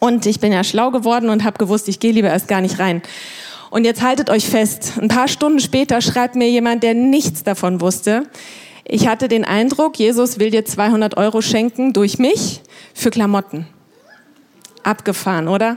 [0.00, 2.78] Und ich bin ja schlau geworden und habe gewusst, ich gehe lieber erst gar nicht
[2.78, 3.02] rein.
[3.70, 7.80] Und jetzt haltet euch fest, ein paar Stunden später schreibt mir jemand, der nichts davon
[7.80, 8.24] wusste,
[8.84, 12.62] ich hatte den Eindruck, Jesus will dir 200 Euro schenken durch mich
[12.94, 13.66] für Klamotten.
[14.82, 15.76] Abgefahren, oder?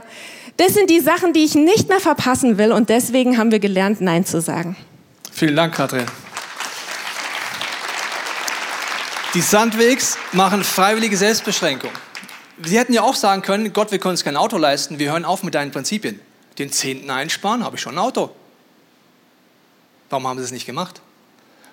[0.56, 4.00] Das sind die Sachen, die ich nicht mehr verpassen will und deswegen haben wir gelernt,
[4.00, 4.76] Nein zu sagen.
[5.30, 6.06] Vielen Dank, Katrin.
[9.34, 11.90] Die Sandwegs machen freiwillige Selbstbeschränkung.
[12.64, 15.26] Sie hätten ja auch sagen können, Gott, wir können uns kein Auto leisten, wir hören
[15.26, 16.20] auf mit deinen Prinzipien.
[16.58, 18.30] Den Zehnten einsparen, habe ich schon ein Auto.
[20.08, 21.02] Warum haben Sie es nicht gemacht?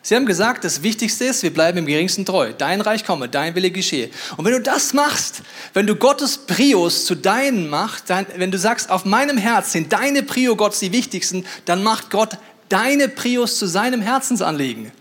[0.05, 2.51] Sie haben gesagt, das Wichtigste ist, wir bleiben im geringsten treu.
[2.57, 4.09] Dein Reich komme, dein Wille geschehe.
[4.35, 8.57] Und wenn du das machst, wenn du Gottes Prios zu deinen machst, dann, wenn du
[8.57, 12.37] sagst, auf meinem Herz sind deine Prio Gottes die wichtigsten, dann macht Gott
[12.67, 14.91] deine Prios zu seinem Herzensanliegen.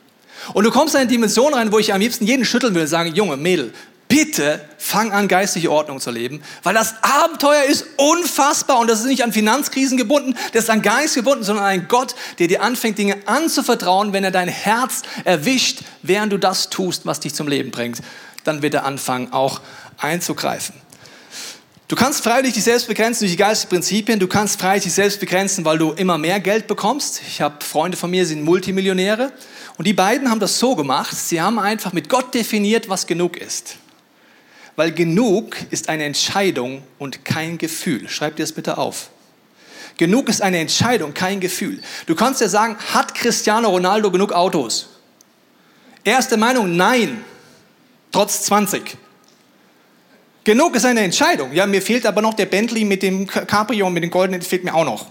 [0.54, 2.88] Und du kommst in eine Dimension rein, wo ich am liebsten jeden schütteln will und
[2.88, 3.72] sagen, Junge, Mädel,
[4.12, 9.06] bitte fang an, geistige Ordnung zu leben, weil das Abenteuer ist unfassbar und das ist
[9.06, 12.62] nicht an Finanzkrisen gebunden, das ist an Geist gebunden, sondern an einen Gott, der dir
[12.62, 17.48] anfängt, Dinge anzuvertrauen, wenn er dein Herz erwischt, während du das tust, was dich zum
[17.48, 18.00] Leben bringt.
[18.44, 19.62] Dann wird er anfangen, auch
[19.96, 20.74] einzugreifen.
[21.88, 24.18] Du kannst freiwillig dich selbst begrenzen durch die geistigen Prinzipien.
[24.18, 27.22] Du kannst freiwillig dich selbst begrenzen, weil du immer mehr Geld bekommst.
[27.26, 29.32] Ich habe Freunde von mir, sind Multimillionäre.
[29.78, 31.16] Und die beiden haben das so gemacht.
[31.16, 33.76] Sie haben einfach mit Gott definiert, was genug ist.
[34.76, 38.08] Weil genug ist eine Entscheidung und kein Gefühl.
[38.08, 39.10] Schreib dir das bitte auf.
[39.98, 41.82] Genug ist eine Entscheidung, kein Gefühl.
[42.06, 44.88] Du kannst ja sagen, hat Cristiano Ronaldo genug Autos?
[46.04, 47.24] Erste Meinung, nein.
[48.10, 48.96] Trotz 20.
[50.44, 51.52] Genug ist eine Entscheidung.
[51.52, 54.64] Ja, mir fehlt aber noch der Bentley mit dem Cabrio und mit dem goldenen, fehlt
[54.64, 55.06] mir auch noch.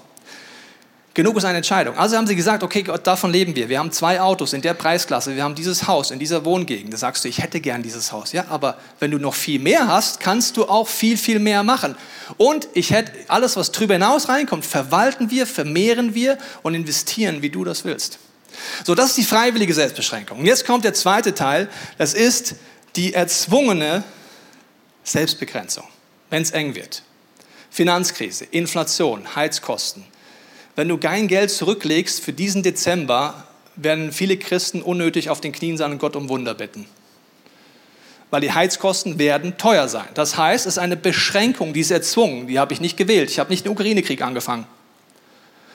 [1.14, 1.98] Genug ist eine Entscheidung.
[1.98, 3.68] Also haben sie gesagt, okay, Gott, davon leben wir.
[3.68, 6.94] Wir haben zwei Autos in der Preisklasse, wir haben dieses Haus in dieser Wohngegend.
[6.94, 8.32] Da sagst du, ich hätte gern dieses Haus.
[8.32, 11.98] Ja, aber wenn du noch viel mehr hast, kannst du auch viel, viel mehr machen.
[12.38, 17.50] Und ich hätte alles, was drüber hinaus reinkommt, verwalten wir, vermehren wir und investieren, wie
[17.50, 18.20] du das willst.
[18.86, 20.40] So, das ist die freiwillige Selbstbeschränkung.
[20.40, 21.68] Und jetzt kommt der zweite Teil.
[21.98, 22.56] Das ist
[22.96, 24.06] die erzwungene
[25.04, 25.84] Selbstbegrenzung,
[26.30, 27.04] wenn es eng wird.
[27.70, 30.06] Finanzkrise, Inflation, Heizkosten
[30.76, 35.78] wenn du kein Geld zurücklegst für diesen Dezember, werden viele Christen unnötig auf den Knien
[35.78, 36.86] sein und Gott um Wunder bitten.
[38.30, 40.08] Weil die Heizkosten werden teuer sein.
[40.14, 42.48] Das heißt, es ist eine Beschränkung, die ist erzwungen.
[42.48, 43.30] Die habe ich nicht gewählt.
[43.30, 44.66] Ich habe nicht den Ukraine-Krieg angefangen.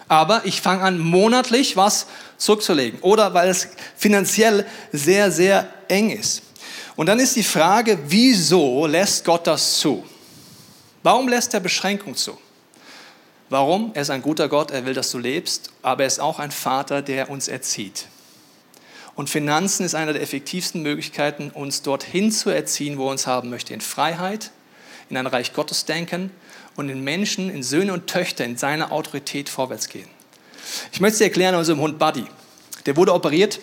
[0.08, 2.06] Aber ich fange an, monatlich was
[2.38, 3.00] zurückzulegen.
[3.00, 6.42] Oder weil es finanziell sehr, sehr eng ist.
[6.94, 10.04] Und dann ist die Frage, wieso lässt Gott das zu?
[11.02, 12.38] Warum lässt er Beschränkung zu?
[13.48, 13.92] Warum?
[13.94, 16.50] Er ist ein guter Gott, er will, dass du lebst, aber er ist auch ein
[16.50, 18.06] Vater, der uns erzieht.
[19.14, 23.48] Und Finanzen ist eine der effektivsten Möglichkeiten, uns dorthin zu erziehen, wo er uns haben
[23.48, 24.50] möchte, in Freiheit,
[25.08, 26.30] in ein Reich Gottes denken
[26.74, 30.08] und in Menschen, in Söhne und Töchter, in seiner Autorität vorwärts gehen.
[30.92, 32.26] Ich möchte es dir erklären an unserem Hund Buddy.
[32.84, 33.60] Der wurde operiert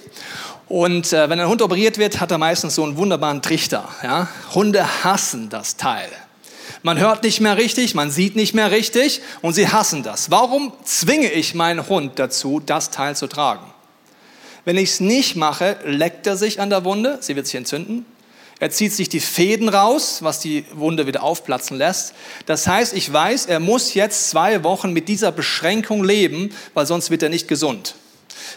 [0.67, 3.87] und äh, wenn ein Hund operiert wird, hat er meistens so einen wunderbaren Trichter.
[4.01, 4.29] Ja?
[4.55, 6.09] Hunde hassen das Teil.
[6.81, 10.31] Man hört nicht mehr richtig, man sieht nicht mehr richtig und sie hassen das.
[10.31, 13.65] Warum zwinge ich meinen Hund dazu, das Teil zu tragen?
[14.65, 18.05] Wenn ich es nicht mache, leckt er sich an der Wunde, sie wird sich entzünden.
[18.59, 22.13] Er zieht sich die Fäden raus, was die Wunde wieder aufplatzen lässt.
[22.45, 27.11] Das heißt, ich weiß, er muss jetzt zwei Wochen mit dieser Beschränkung leben, weil sonst
[27.11, 27.95] wird er nicht gesund.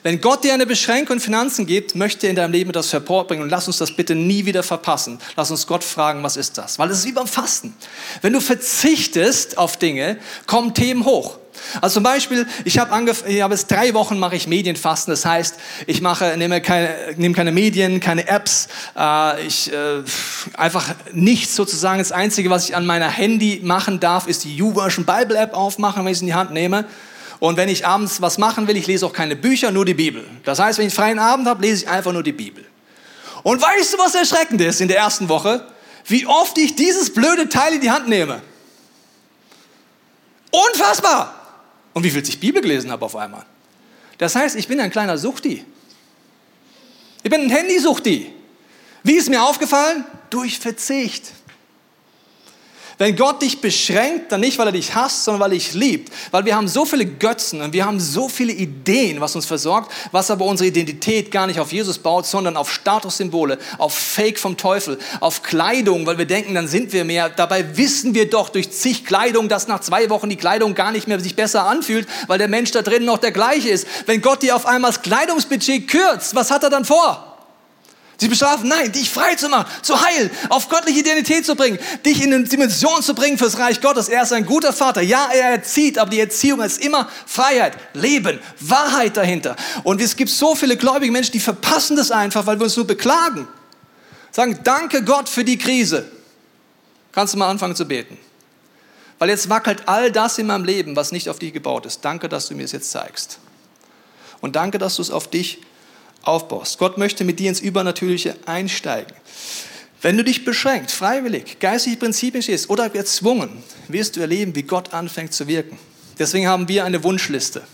[0.02, 3.44] Wenn Gott dir eine Beschränkung in Finanzen gibt, möchte er in deinem Leben das hervorbringen
[3.44, 5.18] und lass uns das bitte nie wieder verpassen.
[5.36, 6.78] Lass uns Gott fragen, was ist das?
[6.78, 7.74] Weil es ist wie beim Fasten.
[8.22, 11.38] Wenn du verzichtest auf Dinge, kommen Themen hoch.
[11.80, 15.12] Also zum Beispiel, ich habe angefangen, ich habe jetzt drei Wochen mache ich Medienfasten.
[15.12, 20.02] Das heißt, ich mache, nehme keine, nehme keine Medien, keine Apps, äh, ich äh,
[20.54, 21.98] einfach nichts sozusagen.
[21.98, 26.04] Das Einzige, was ich an meiner Handy machen darf, ist die YouVersion Bible App aufmachen,
[26.04, 26.84] wenn ich es in die Hand nehme.
[27.38, 30.24] Und wenn ich abends was machen will, ich lese auch keine Bücher, nur die Bibel.
[30.44, 32.64] Das heißt, wenn ich freien Abend habe, lese ich einfach nur die Bibel.
[33.42, 35.66] Und weißt du, was erschreckend ist in der ersten Woche?
[36.06, 38.40] Wie oft ich dieses blöde Teil in die Hand nehme.
[40.50, 41.34] Unfassbar!
[41.92, 43.44] Und wie viel ich Bibel gelesen habe auf einmal.
[44.18, 45.64] Das heißt, ich bin ein kleiner Suchti.
[47.22, 48.32] Ich bin ein Handysuchti.
[49.02, 50.04] Wie ist mir aufgefallen?
[50.30, 51.32] Durch Verzicht.
[52.98, 56.10] Wenn Gott dich beschränkt, dann nicht, weil er dich hasst, sondern weil er dich liebt.
[56.30, 59.92] Weil wir haben so viele Götzen und wir haben so viele Ideen, was uns versorgt,
[60.12, 64.56] was aber unsere Identität gar nicht auf Jesus baut, sondern auf Statussymbole, auf Fake vom
[64.56, 67.28] Teufel, auf Kleidung, weil wir denken, dann sind wir mehr.
[67.28, 71.06] Dabei wissen wir doch durch zig Kleidung, dass nach zwei Wochen die Kleidung gar nicht
[71.06, 73.86] mehr sich besser anfühlt, weil der Mensch da drin noch der gleiche ist.
[74.06, 77.35] Wenn Gott dir auf einmal das Kleidungsbudget kürzt, was hat er dann vor?
[78.18, 82.22] Sie bestrafen, nein, dich frei zu machen, zu heilen, auf göttliche Identität zu bringen, dich
[82.22, 84.08] in eine Dimension zu bringen fürs Reich Gottes.
[84.08, 85.02] Er ist ein guter Vater.
[85.02, 89.54] Ja, er erzieht, aber die Erziehung ist immer Freiheit, Leben, Wahrheit dahinter.
[89.84, 92.86] Und es gibt so viele gläubige Menschen, die verpassen das einfach, weil wir uns nur
[92.86, 93.46] beklagen.
[94.32, 96.10] Sagen, danke Gott für die Krise.
[97.12, 98.16] Kannst du mal anfangen zu beten.
[99.18, 102.02] Weil jetzt wackelt all das in meinem Leben, was nicht auf dich gebaut ist.
[102.04, 103.38] Danke, dass du mir es jetzt zeigst.
[104.40, 105.60] Und danke, dass du es auf dich
[106.26, 106.78] aufbaust.
[106.78, 109.14] Gott möchte mit dir ins Übernatürliche einsteigen.
[110.02, 114.92] Wenn du dich beschränkt, freiwillig, geistige Prinzipien stehst oder erzwungen, wirst du erleben, wie Gott
[114.92, 115.78] anfängt zu wirken.
[116.18, 117.66] Deswegen haben wir eine Wunschliste.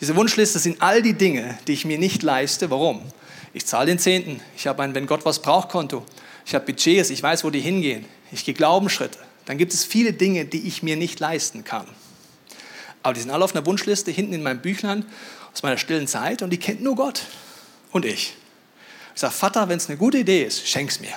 [0.00, 2.70] Diese Wunschliste sind all die Dinge, die ich mir nicht leiste.
[2.70, 3.02] Warum?
[3.52, 4.40] Ich zahle den Zehnten.
[4.56, 6.04] Ich habe ein Wenn Gott was braucht Konto.
[6.44, 7.10] Ich habe Budgets.
[7.10, 8.04] Ich weiß, wo die hingehen.
[8.30, 9.18] Ich gehe Glaubensschritte.
[9.46, 11.86] Dann gibt es viele Dinge, die ich mir nicht leisten kann.
[13.02, 15.04] Aber die sind alle auf einer Wunschliste hinten in meinem Büchlein
[15.52, 17.22] aus meiner stillen Zeit und die kennt nur Gott
[17.92, 18.34] und ich.
[19.14, 21.12] Ich sage, Vater, wenn es eine gute Idee ist, schenk's mir.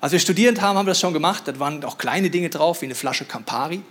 [0.00, 1.44] Als wir studierend haben, haben wir das schon gemacht.
[1.46, 3.82] Da waren auch kleine Dinge drauf, wie eine Flasche Campari.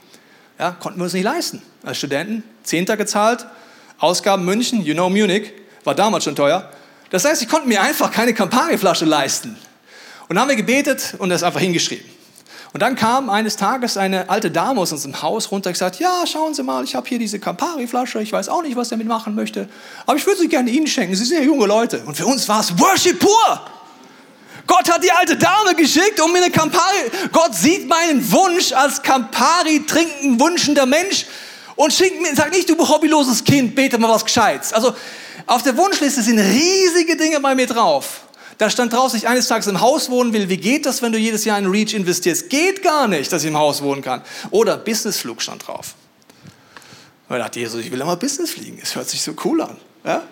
[0.60, 1.62] Ja, konnten wir uns nicht leisten.
[1.84, 3.46] Als Studenten, Zehnter gezahlt,
[3.98, 5.52] Ausgaben München, you know Munich,
[5.84, 6.70] war damals schon teuer.
[7.10, 9.58] Das heißt, ich konnte mir einfach keine Campari-Flasche leisten.
[10.28, 12.06] Und dann haben wir gebetet und das einfach hingeschrieben.
[12.76, 16.28] Und dann kam eines Tages eine alte Dame aus unserem Haus runter und gesagt, ja,
[16.28, 19.08] schauen Sie mal, ich habe hier diese Campari-Flasche, ich weiß auch nicht, was ich damit
[19.08, 19.70] machen möchte,
[20.06, 22.04] aber ich würde sie gerne Ihnen schenken, Sie sind ja junge Leute.
[22.06, 23.62] Und für uns war es Worship pur.
[24.68, 29.02] Gott hat die alte Dame geschickt, um mir eine Campari, Gott sieht meinen Wunsch als
[29.02, 31.28] Campari trinken wünschender Mensch
[31.78, 34.74] und schickt mir, sag nicht, du hobbyloses Kind, bete mal was Gescheites.
[34.74, 34.94] Also
[35.48, 38.25] auf der Wunschliste sind riesige Dinge bei mir drauf.
[38.58, 40.48] Da stand drauf, dass ich eines Tages im Haus wohnen will.
[40.48, 42.50] Wie geht das, wenn du jedes Jahr in Reach investierst?
[42.50, 44.22] Geht gar nicht, dass ich im Haus wohnen kann.
[44.52, 45.96] Oder Businessflug stand drauf.
[47.28, 48.80] Und ich dachte, Jesus, ich will immer Business fliegen.
[48.82, 49.78] Es hört sich so cool an.
[50.06, 50.24] Ja?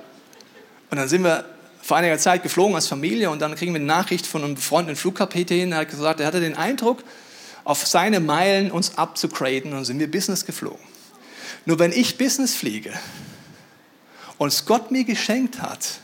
[0.90, 1.44] Und dann sind wir
[1.82, 4.96] vor einiger Zeit geflogen als Familie und dann kriegen wir eine Nachricht von einem befreundeten
[4.96, 5.72] Flugkapitän.
[5.72, 7.04] Der hat gesagt, er hatte den Eindruck,
[7.66, 10.80] auf seine Meilen uns abzugraden und sind wir Business geflogen.
[11.66, 12.94] Nur wenn ich Business fliege
[14.38, 16.00] und es Gott mir geschenkt hat,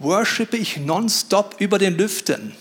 [0.00, 2.56] worshipe ich nonstop über den Lüften.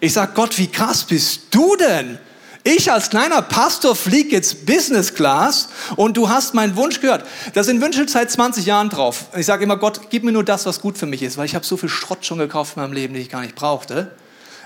[0.00, 2.18] Ich sage, Gott, wie krass bist du denn?
[2.62, 7.24] Ich als kleiner Pastor fliege jetzt Business Class und du hast meinen Wunsch gehört.
[7.54, 9.26] Da sind Wünsche seit 20 Jahren drauf.
[9.34, 11.54] Ich sage immer, Gott, gib mir nur das, was gut für mich ist, weil ich
[11.54, 14.14] habe so viel Schrott schon gekauft in meinem Leben, den ich gar nicht brauchte.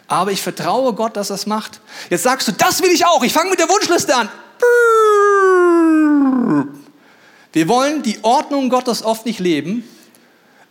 [0.09, 1.81] Aber ich vertraue Gott, dass er es macht.
[2.11, 3.23] Jetzt sagst du, das will ich auch.
[3.23, 4.29] Ich fange mit der Wunschliste an.
[7.53, 9.85] Wir wollen die Ordnung Gottes oft nicht leben,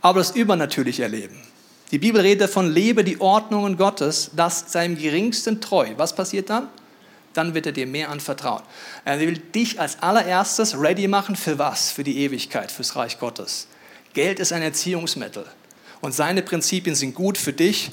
[0.04, 1.40] aber das Übernatürliche erleben.
[1.92, 5.94] Die Bibel redet davon, lebe die Ordnungen Gottes, das seinem geringsten treu.
[5.98, 6.68] Was passiert dann?
[7.34, 8.62] Dann wird er dir mehr anvertrauen.
[9.06, 11.90] Er will dich als allererstes ready machen für was?
[11.90, 13.68] Für die Ewigkeit, fürs Reich Gottes.
[14.14, 15.46] Geld ist ein Erziehungsmittel
[16.02, 17.92] und seine Prinzipien sind gut für dich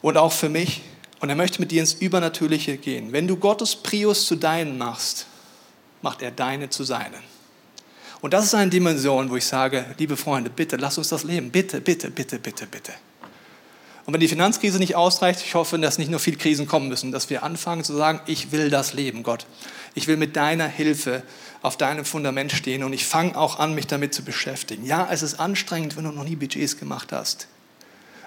[0.00, 0.82] und auch für mich.
[1.20, 3.12] Und er möchte mit dir ins Übernatürliche gehen.
[3.12, 5.26] Wenn du Gottes Prius zu deinen machst,
[6.02, 7.31] macht er deine zu seinen.
[8.22, 11.50] Und das ist eine Dimension, wo ich sage, liebe Freunde, bitte, lass uns das leben.
[11.50, 12.92] Bitte, bitte, bitte, bitte, bitte.
[14.06, 17.10] Und wenn die Finanzkrise nicht ausreicht, ich hoffe, dass nicht nur viele Krisen kommen müssen,
[17.10, 19.44] dass wir anfangen zu sagen, ich will das leben, Gott.
[19.94, 21.24] Ich will mit deiner Hilfe
[21.62, 24.86] auf deinem Fundament stehen und ich fange auch an, mich damit zu beschäftigen.
[24.86, 27.48] Ja, es ist anstrengend, wenn du noch nie Budgets gemacht hast.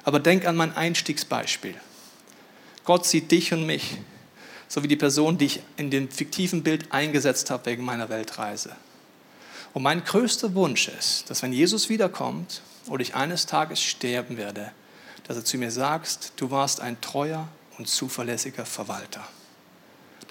[0.03, 1.75] Aber denk an mein Einstiegsbeispiel.
[2.84, 3.97] Gott sieht dich und mich,
[4.67, 8.75] so wie die Person, die ich in dem fiktiven Bild eingesetzt habe wegen meiner Weltreise.
[9.75, 14.71] Und mein größter Wunsch ist, dass wenn Jesus wiederkommt oder ich eines Tages sterben werde,
[15.27, 19.27] dass er zu mir sagt, du warst ein treuer und zuverlässiger Verwalter.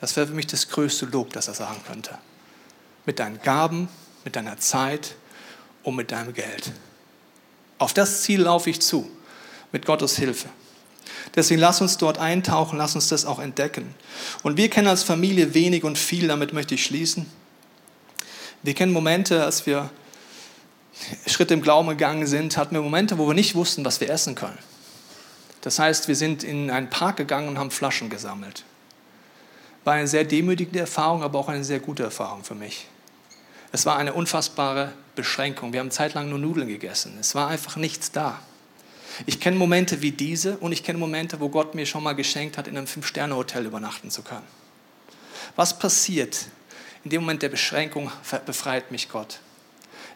[0.00, 2.16] Das wäre für mich das größte Lob, das er sagen könnte.
[3.04, 3.90] Mit deinen Gaben,
[4.24, 5.14] mit deiner Zeit
[5.83, 6.72] und mit deinem Geld.
[7.76, 9.11] Auf das Ziel laufe ich zu
[9.72, 10.48] mit Gottes Hilfe.
[11.35, 13.94] Deswegen lass uns dort eintauchen, lass uns das auch entdecken.
[14.42, 17.26] Und wir kennen als Familie wenig und viel, damit möchte ich schließen.
[18.64, 19.90] Wir kennen Momente, als wir
[21.27, 24.35] Schritte im Glauben gegangen sind, hatten wir Momente, wo wir nicht wussten, was wir essen
[24.35, 24.59] können.
[25.61, 28.64] Das heißt, wir sind in einen Park gegangen und haben Flaschen gesammelt.
[29.85, 32.87] War eine sehr demütigende Erfahrung, aber auch eine sehr gute Erfahrung für mich.
[33.70, 35.74] Es war eine unfassbare Beschränkung.
[35.74, 37.18] Wir haben zeitlang nur Nudeln gegessen.
[37.20, 38.40] Es war einfach nichts da.
[39.27, 42.57] Ich kenne Momente wie diese und ich kenne Momente, wo Gott mir schon mal geschenkt
[42.57, 44.46] hat, in einem Fünf-Sterne-Hotel übernachten zu können.
[45.55, 46.46] Was passiert?
[47.05, 48.11] In dem Moment der Beschränkung
[48.47, 49.40] befreit mich Gott.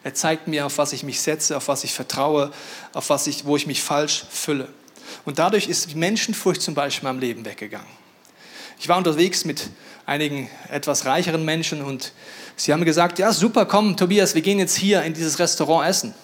[0.03, 2.51] Er zeigt mir, auf was ich mich setze, auf was ich vertraue,
[2.93, 4.67] auf was ich, wo ich mich falsch fülle.
[5.25, 7.87] Und dadurch ist die Menschenfurcht zum Beispiel in meinem Leben weggegangen.
[8.79, 9.69] Ich war unterwegs mit
[10.05, 12.13] einigen etwas reicheren Menschen und
[12.55, 16.15] sie haben gesagt, ja super, komm Tobias, wir gehen jetzt hier in dieses Restaurant essen.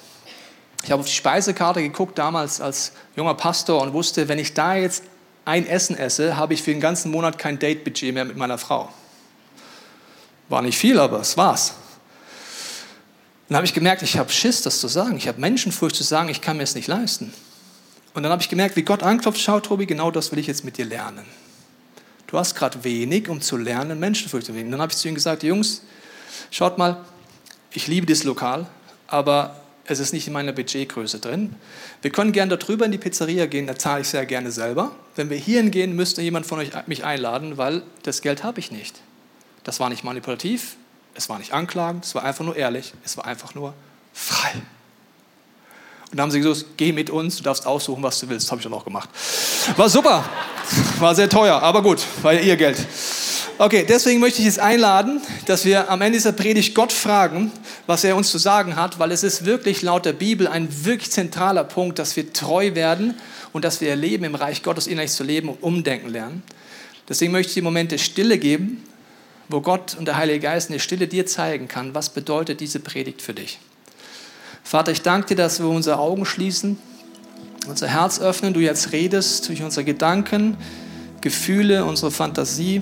[0.83, 4.75] Ich habe auf die Speisekarte geguckt damals als junger Pastor und wusste, wenn ich da
[4.75, 5.03] jetzt
[5.43, 8.89] ein Essen esse, habe ich für den ganzen Monat kein Date-Budget mehr mit meiner Frau.
[10.49, 11.73] War nicht viel, aber es war's.
[13.47, 15.17] Dann habe ich gemerkt, ich habe Schiss, das zu sagen.
[15.17, 17.33] Ich habe Menschenfurcht zu sagen, ich kann mir es nicht leisten.
[18.13, 20.63] Und dann habe ich gemerkt, wie Gott anklopft, schau Tobi, genau das will ich jetzt
[20.63, 21.25] mit dir lernen.
[22.27, 24.71] Du hast gerade wenig, um zu lernen, Menschenfurcht zu wenig.
[24.71, 25.81] Dann habe ich zu ihnen gesagt, Jungs,
[26.49, 27.05] schaut mal,
[27.71, 28.67] ich liebe das Lokal,
[29.07, 31.55] aber es ist nicht in meiner Budgetgröße drin.
[32.01, 34.91] Wir können gerne darüber in die Pizzeria gehen, da zahle ich sehr gerne selber.
[35.15, 38.71] Wenn wir hierhin gehen, müsste jemand von euch mich einladen, weil das Geld habe ich
[38.71, 39.01] nicht.
[39.65, 40.75] Das war nicht manipulativ,
[41.15, 43.73] es war nicht anklagend, es war einfach nur ehrlich, es war einfach nur
[44.13, 44.53] frei.
[46.11, 48.45] Und dann haben sie gesagt, geh mit uns, du darfst aussuchen, was du willst.
[48.45, 49.09] Das habe ich dann auch gemacht.
[49.75, 50.23] War super,
[50.99, 52.77] war sehr teuer, aber gut, war ja ihr Geld.
[53.57, 57.51] Okay, deswegen möchte ich es einladen, dass wir am Ende dieser Predigt Gott fragen,
[57.87, 61.09] was er uns zu sagen hat, weil es ist wirklich laut der Bibel ein wirklich
[61.09, 63.15] zentraler Punkt, dass wir treu werden
[63.51, 66.43] und dass wir erleben, im Reich Gottes innerlich zu leben und umdenken lernen.
[67.09, 68.83] Deswegen möchte ich die Momente Stille geben,
[69.49, 72.79] wo Gott und der Heilige Geist in der Stille dir zeigen kann, was bedeutet diese
[72.79, 73.59] Predigt für dich.
[74.63, 76.77] Vater, ich danke dir, dass wir unsere Augen schließen,
[77.67, 80.57] unser Herz öffnen, du jetzt redest durch unsere Gedanken,
[81.21, 82.81] Gefühle, unsere Fantasie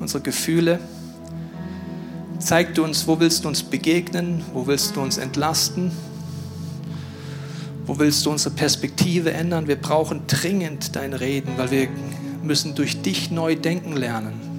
[0.00, 0.80] unsere Gefühle.
[2.38, 5.92] Zeig du uns, wo willst du uns begegnen, wo willst du uns entlasten,
[7.84, 9.68] wo willst du unsere Perspektive ändern.
[9.68, 11.88] Wir brauchen dringend dein Reden, weil wir
[12.42, 14.49] müssen durch dich neu denken lernen.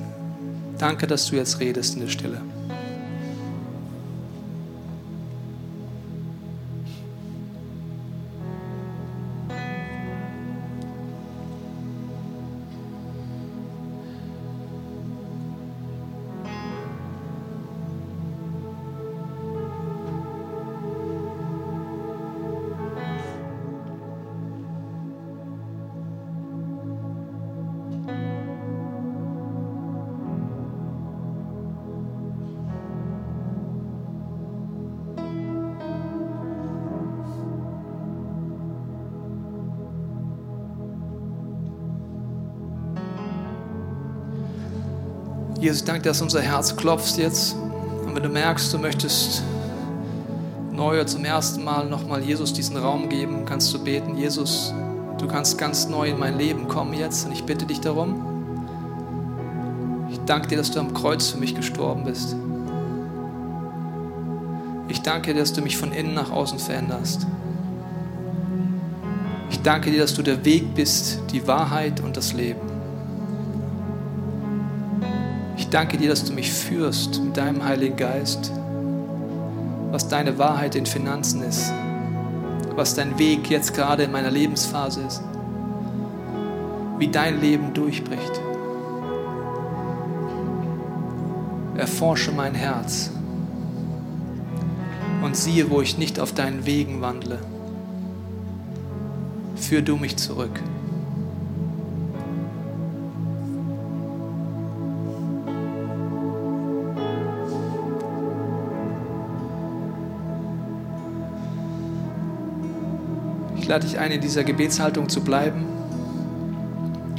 [0.82, 2.42] Danke, dass du jetzt redest in der Stille.
[45.72, 47.56] Jesus, danke, dass unser Herz klopft jetzt.
[48.06, 49.42] Und wenn du merkst, du möchtest
[50.70, 54.74] neu zum ersten Mal nochmal Jesus diesen Raum geben, kannst du beten, Jesus,
[55.18, 58.22] du kannst ganz neu in mein Leben kommen jetzt und ich bitte dich darum.
[60.12, 62.36] Ich danke dir, dass du am Kreuz für mich gestorben bist.
[64.90, 67.26] Ich danke dir, dass du mich von innen nach außen veränderst.
[69.50, 72.71] Ich danke dir, dass du der Weg bist, die Wahrheit und das Leben.
[75.72, 78.52] Danke dir, dass du mich führst mit deinem Heiligen Geist,
[79.90, 81.72] was deine Wahrheit in Finanzen ist,
[82.76, 85.22] was dein Weg jetzt gerade in meiner Lebensphase ist,
[87.00, 88.42] wie dein Leben durchbricht.
[91.78, 93.10] Erforsche mein Herz
[95.24, 97.40] und siehe, wo ich nicht auf deinen Wegen wandle.
[99.56, 100.60] Führ du mich zurück.
[113.72, 115.64] Lade dich ein, in dieser Gebetshaltung zu bleiben,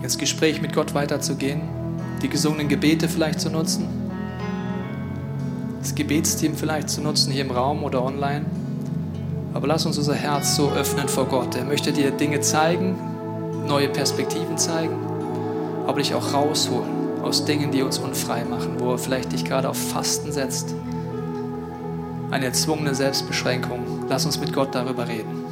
[0.03, 1.63] ins Gespräch mit Gott weiterzugehen,
[2.21, 3.89] die gesungenen Gebete vielleicht zu nutzen,
[5.81, 8.45] das Gebetsteam vielleicht zu nutzen hier im Raum oder online.
[9.55, 11.57] Aber lass uns unser Herz so öffnen vor Gott.
[11.57, 12.99] Er möchte dir Dinge zeigen,
[13.67, 14.97] neue Perspektiven zeigen,
[15.87, 19.71] aber dich auch rausholen aus Dingen, die uns unfrei machen, wo er vielleicht dich gerade
[19.71, 20.75] auf Fasten setzt.
[22.31, 24.05] Eine erzwungene Selbstbeschränkung.
[24.11, 25.52] Lass uns mit Gott darüber reden.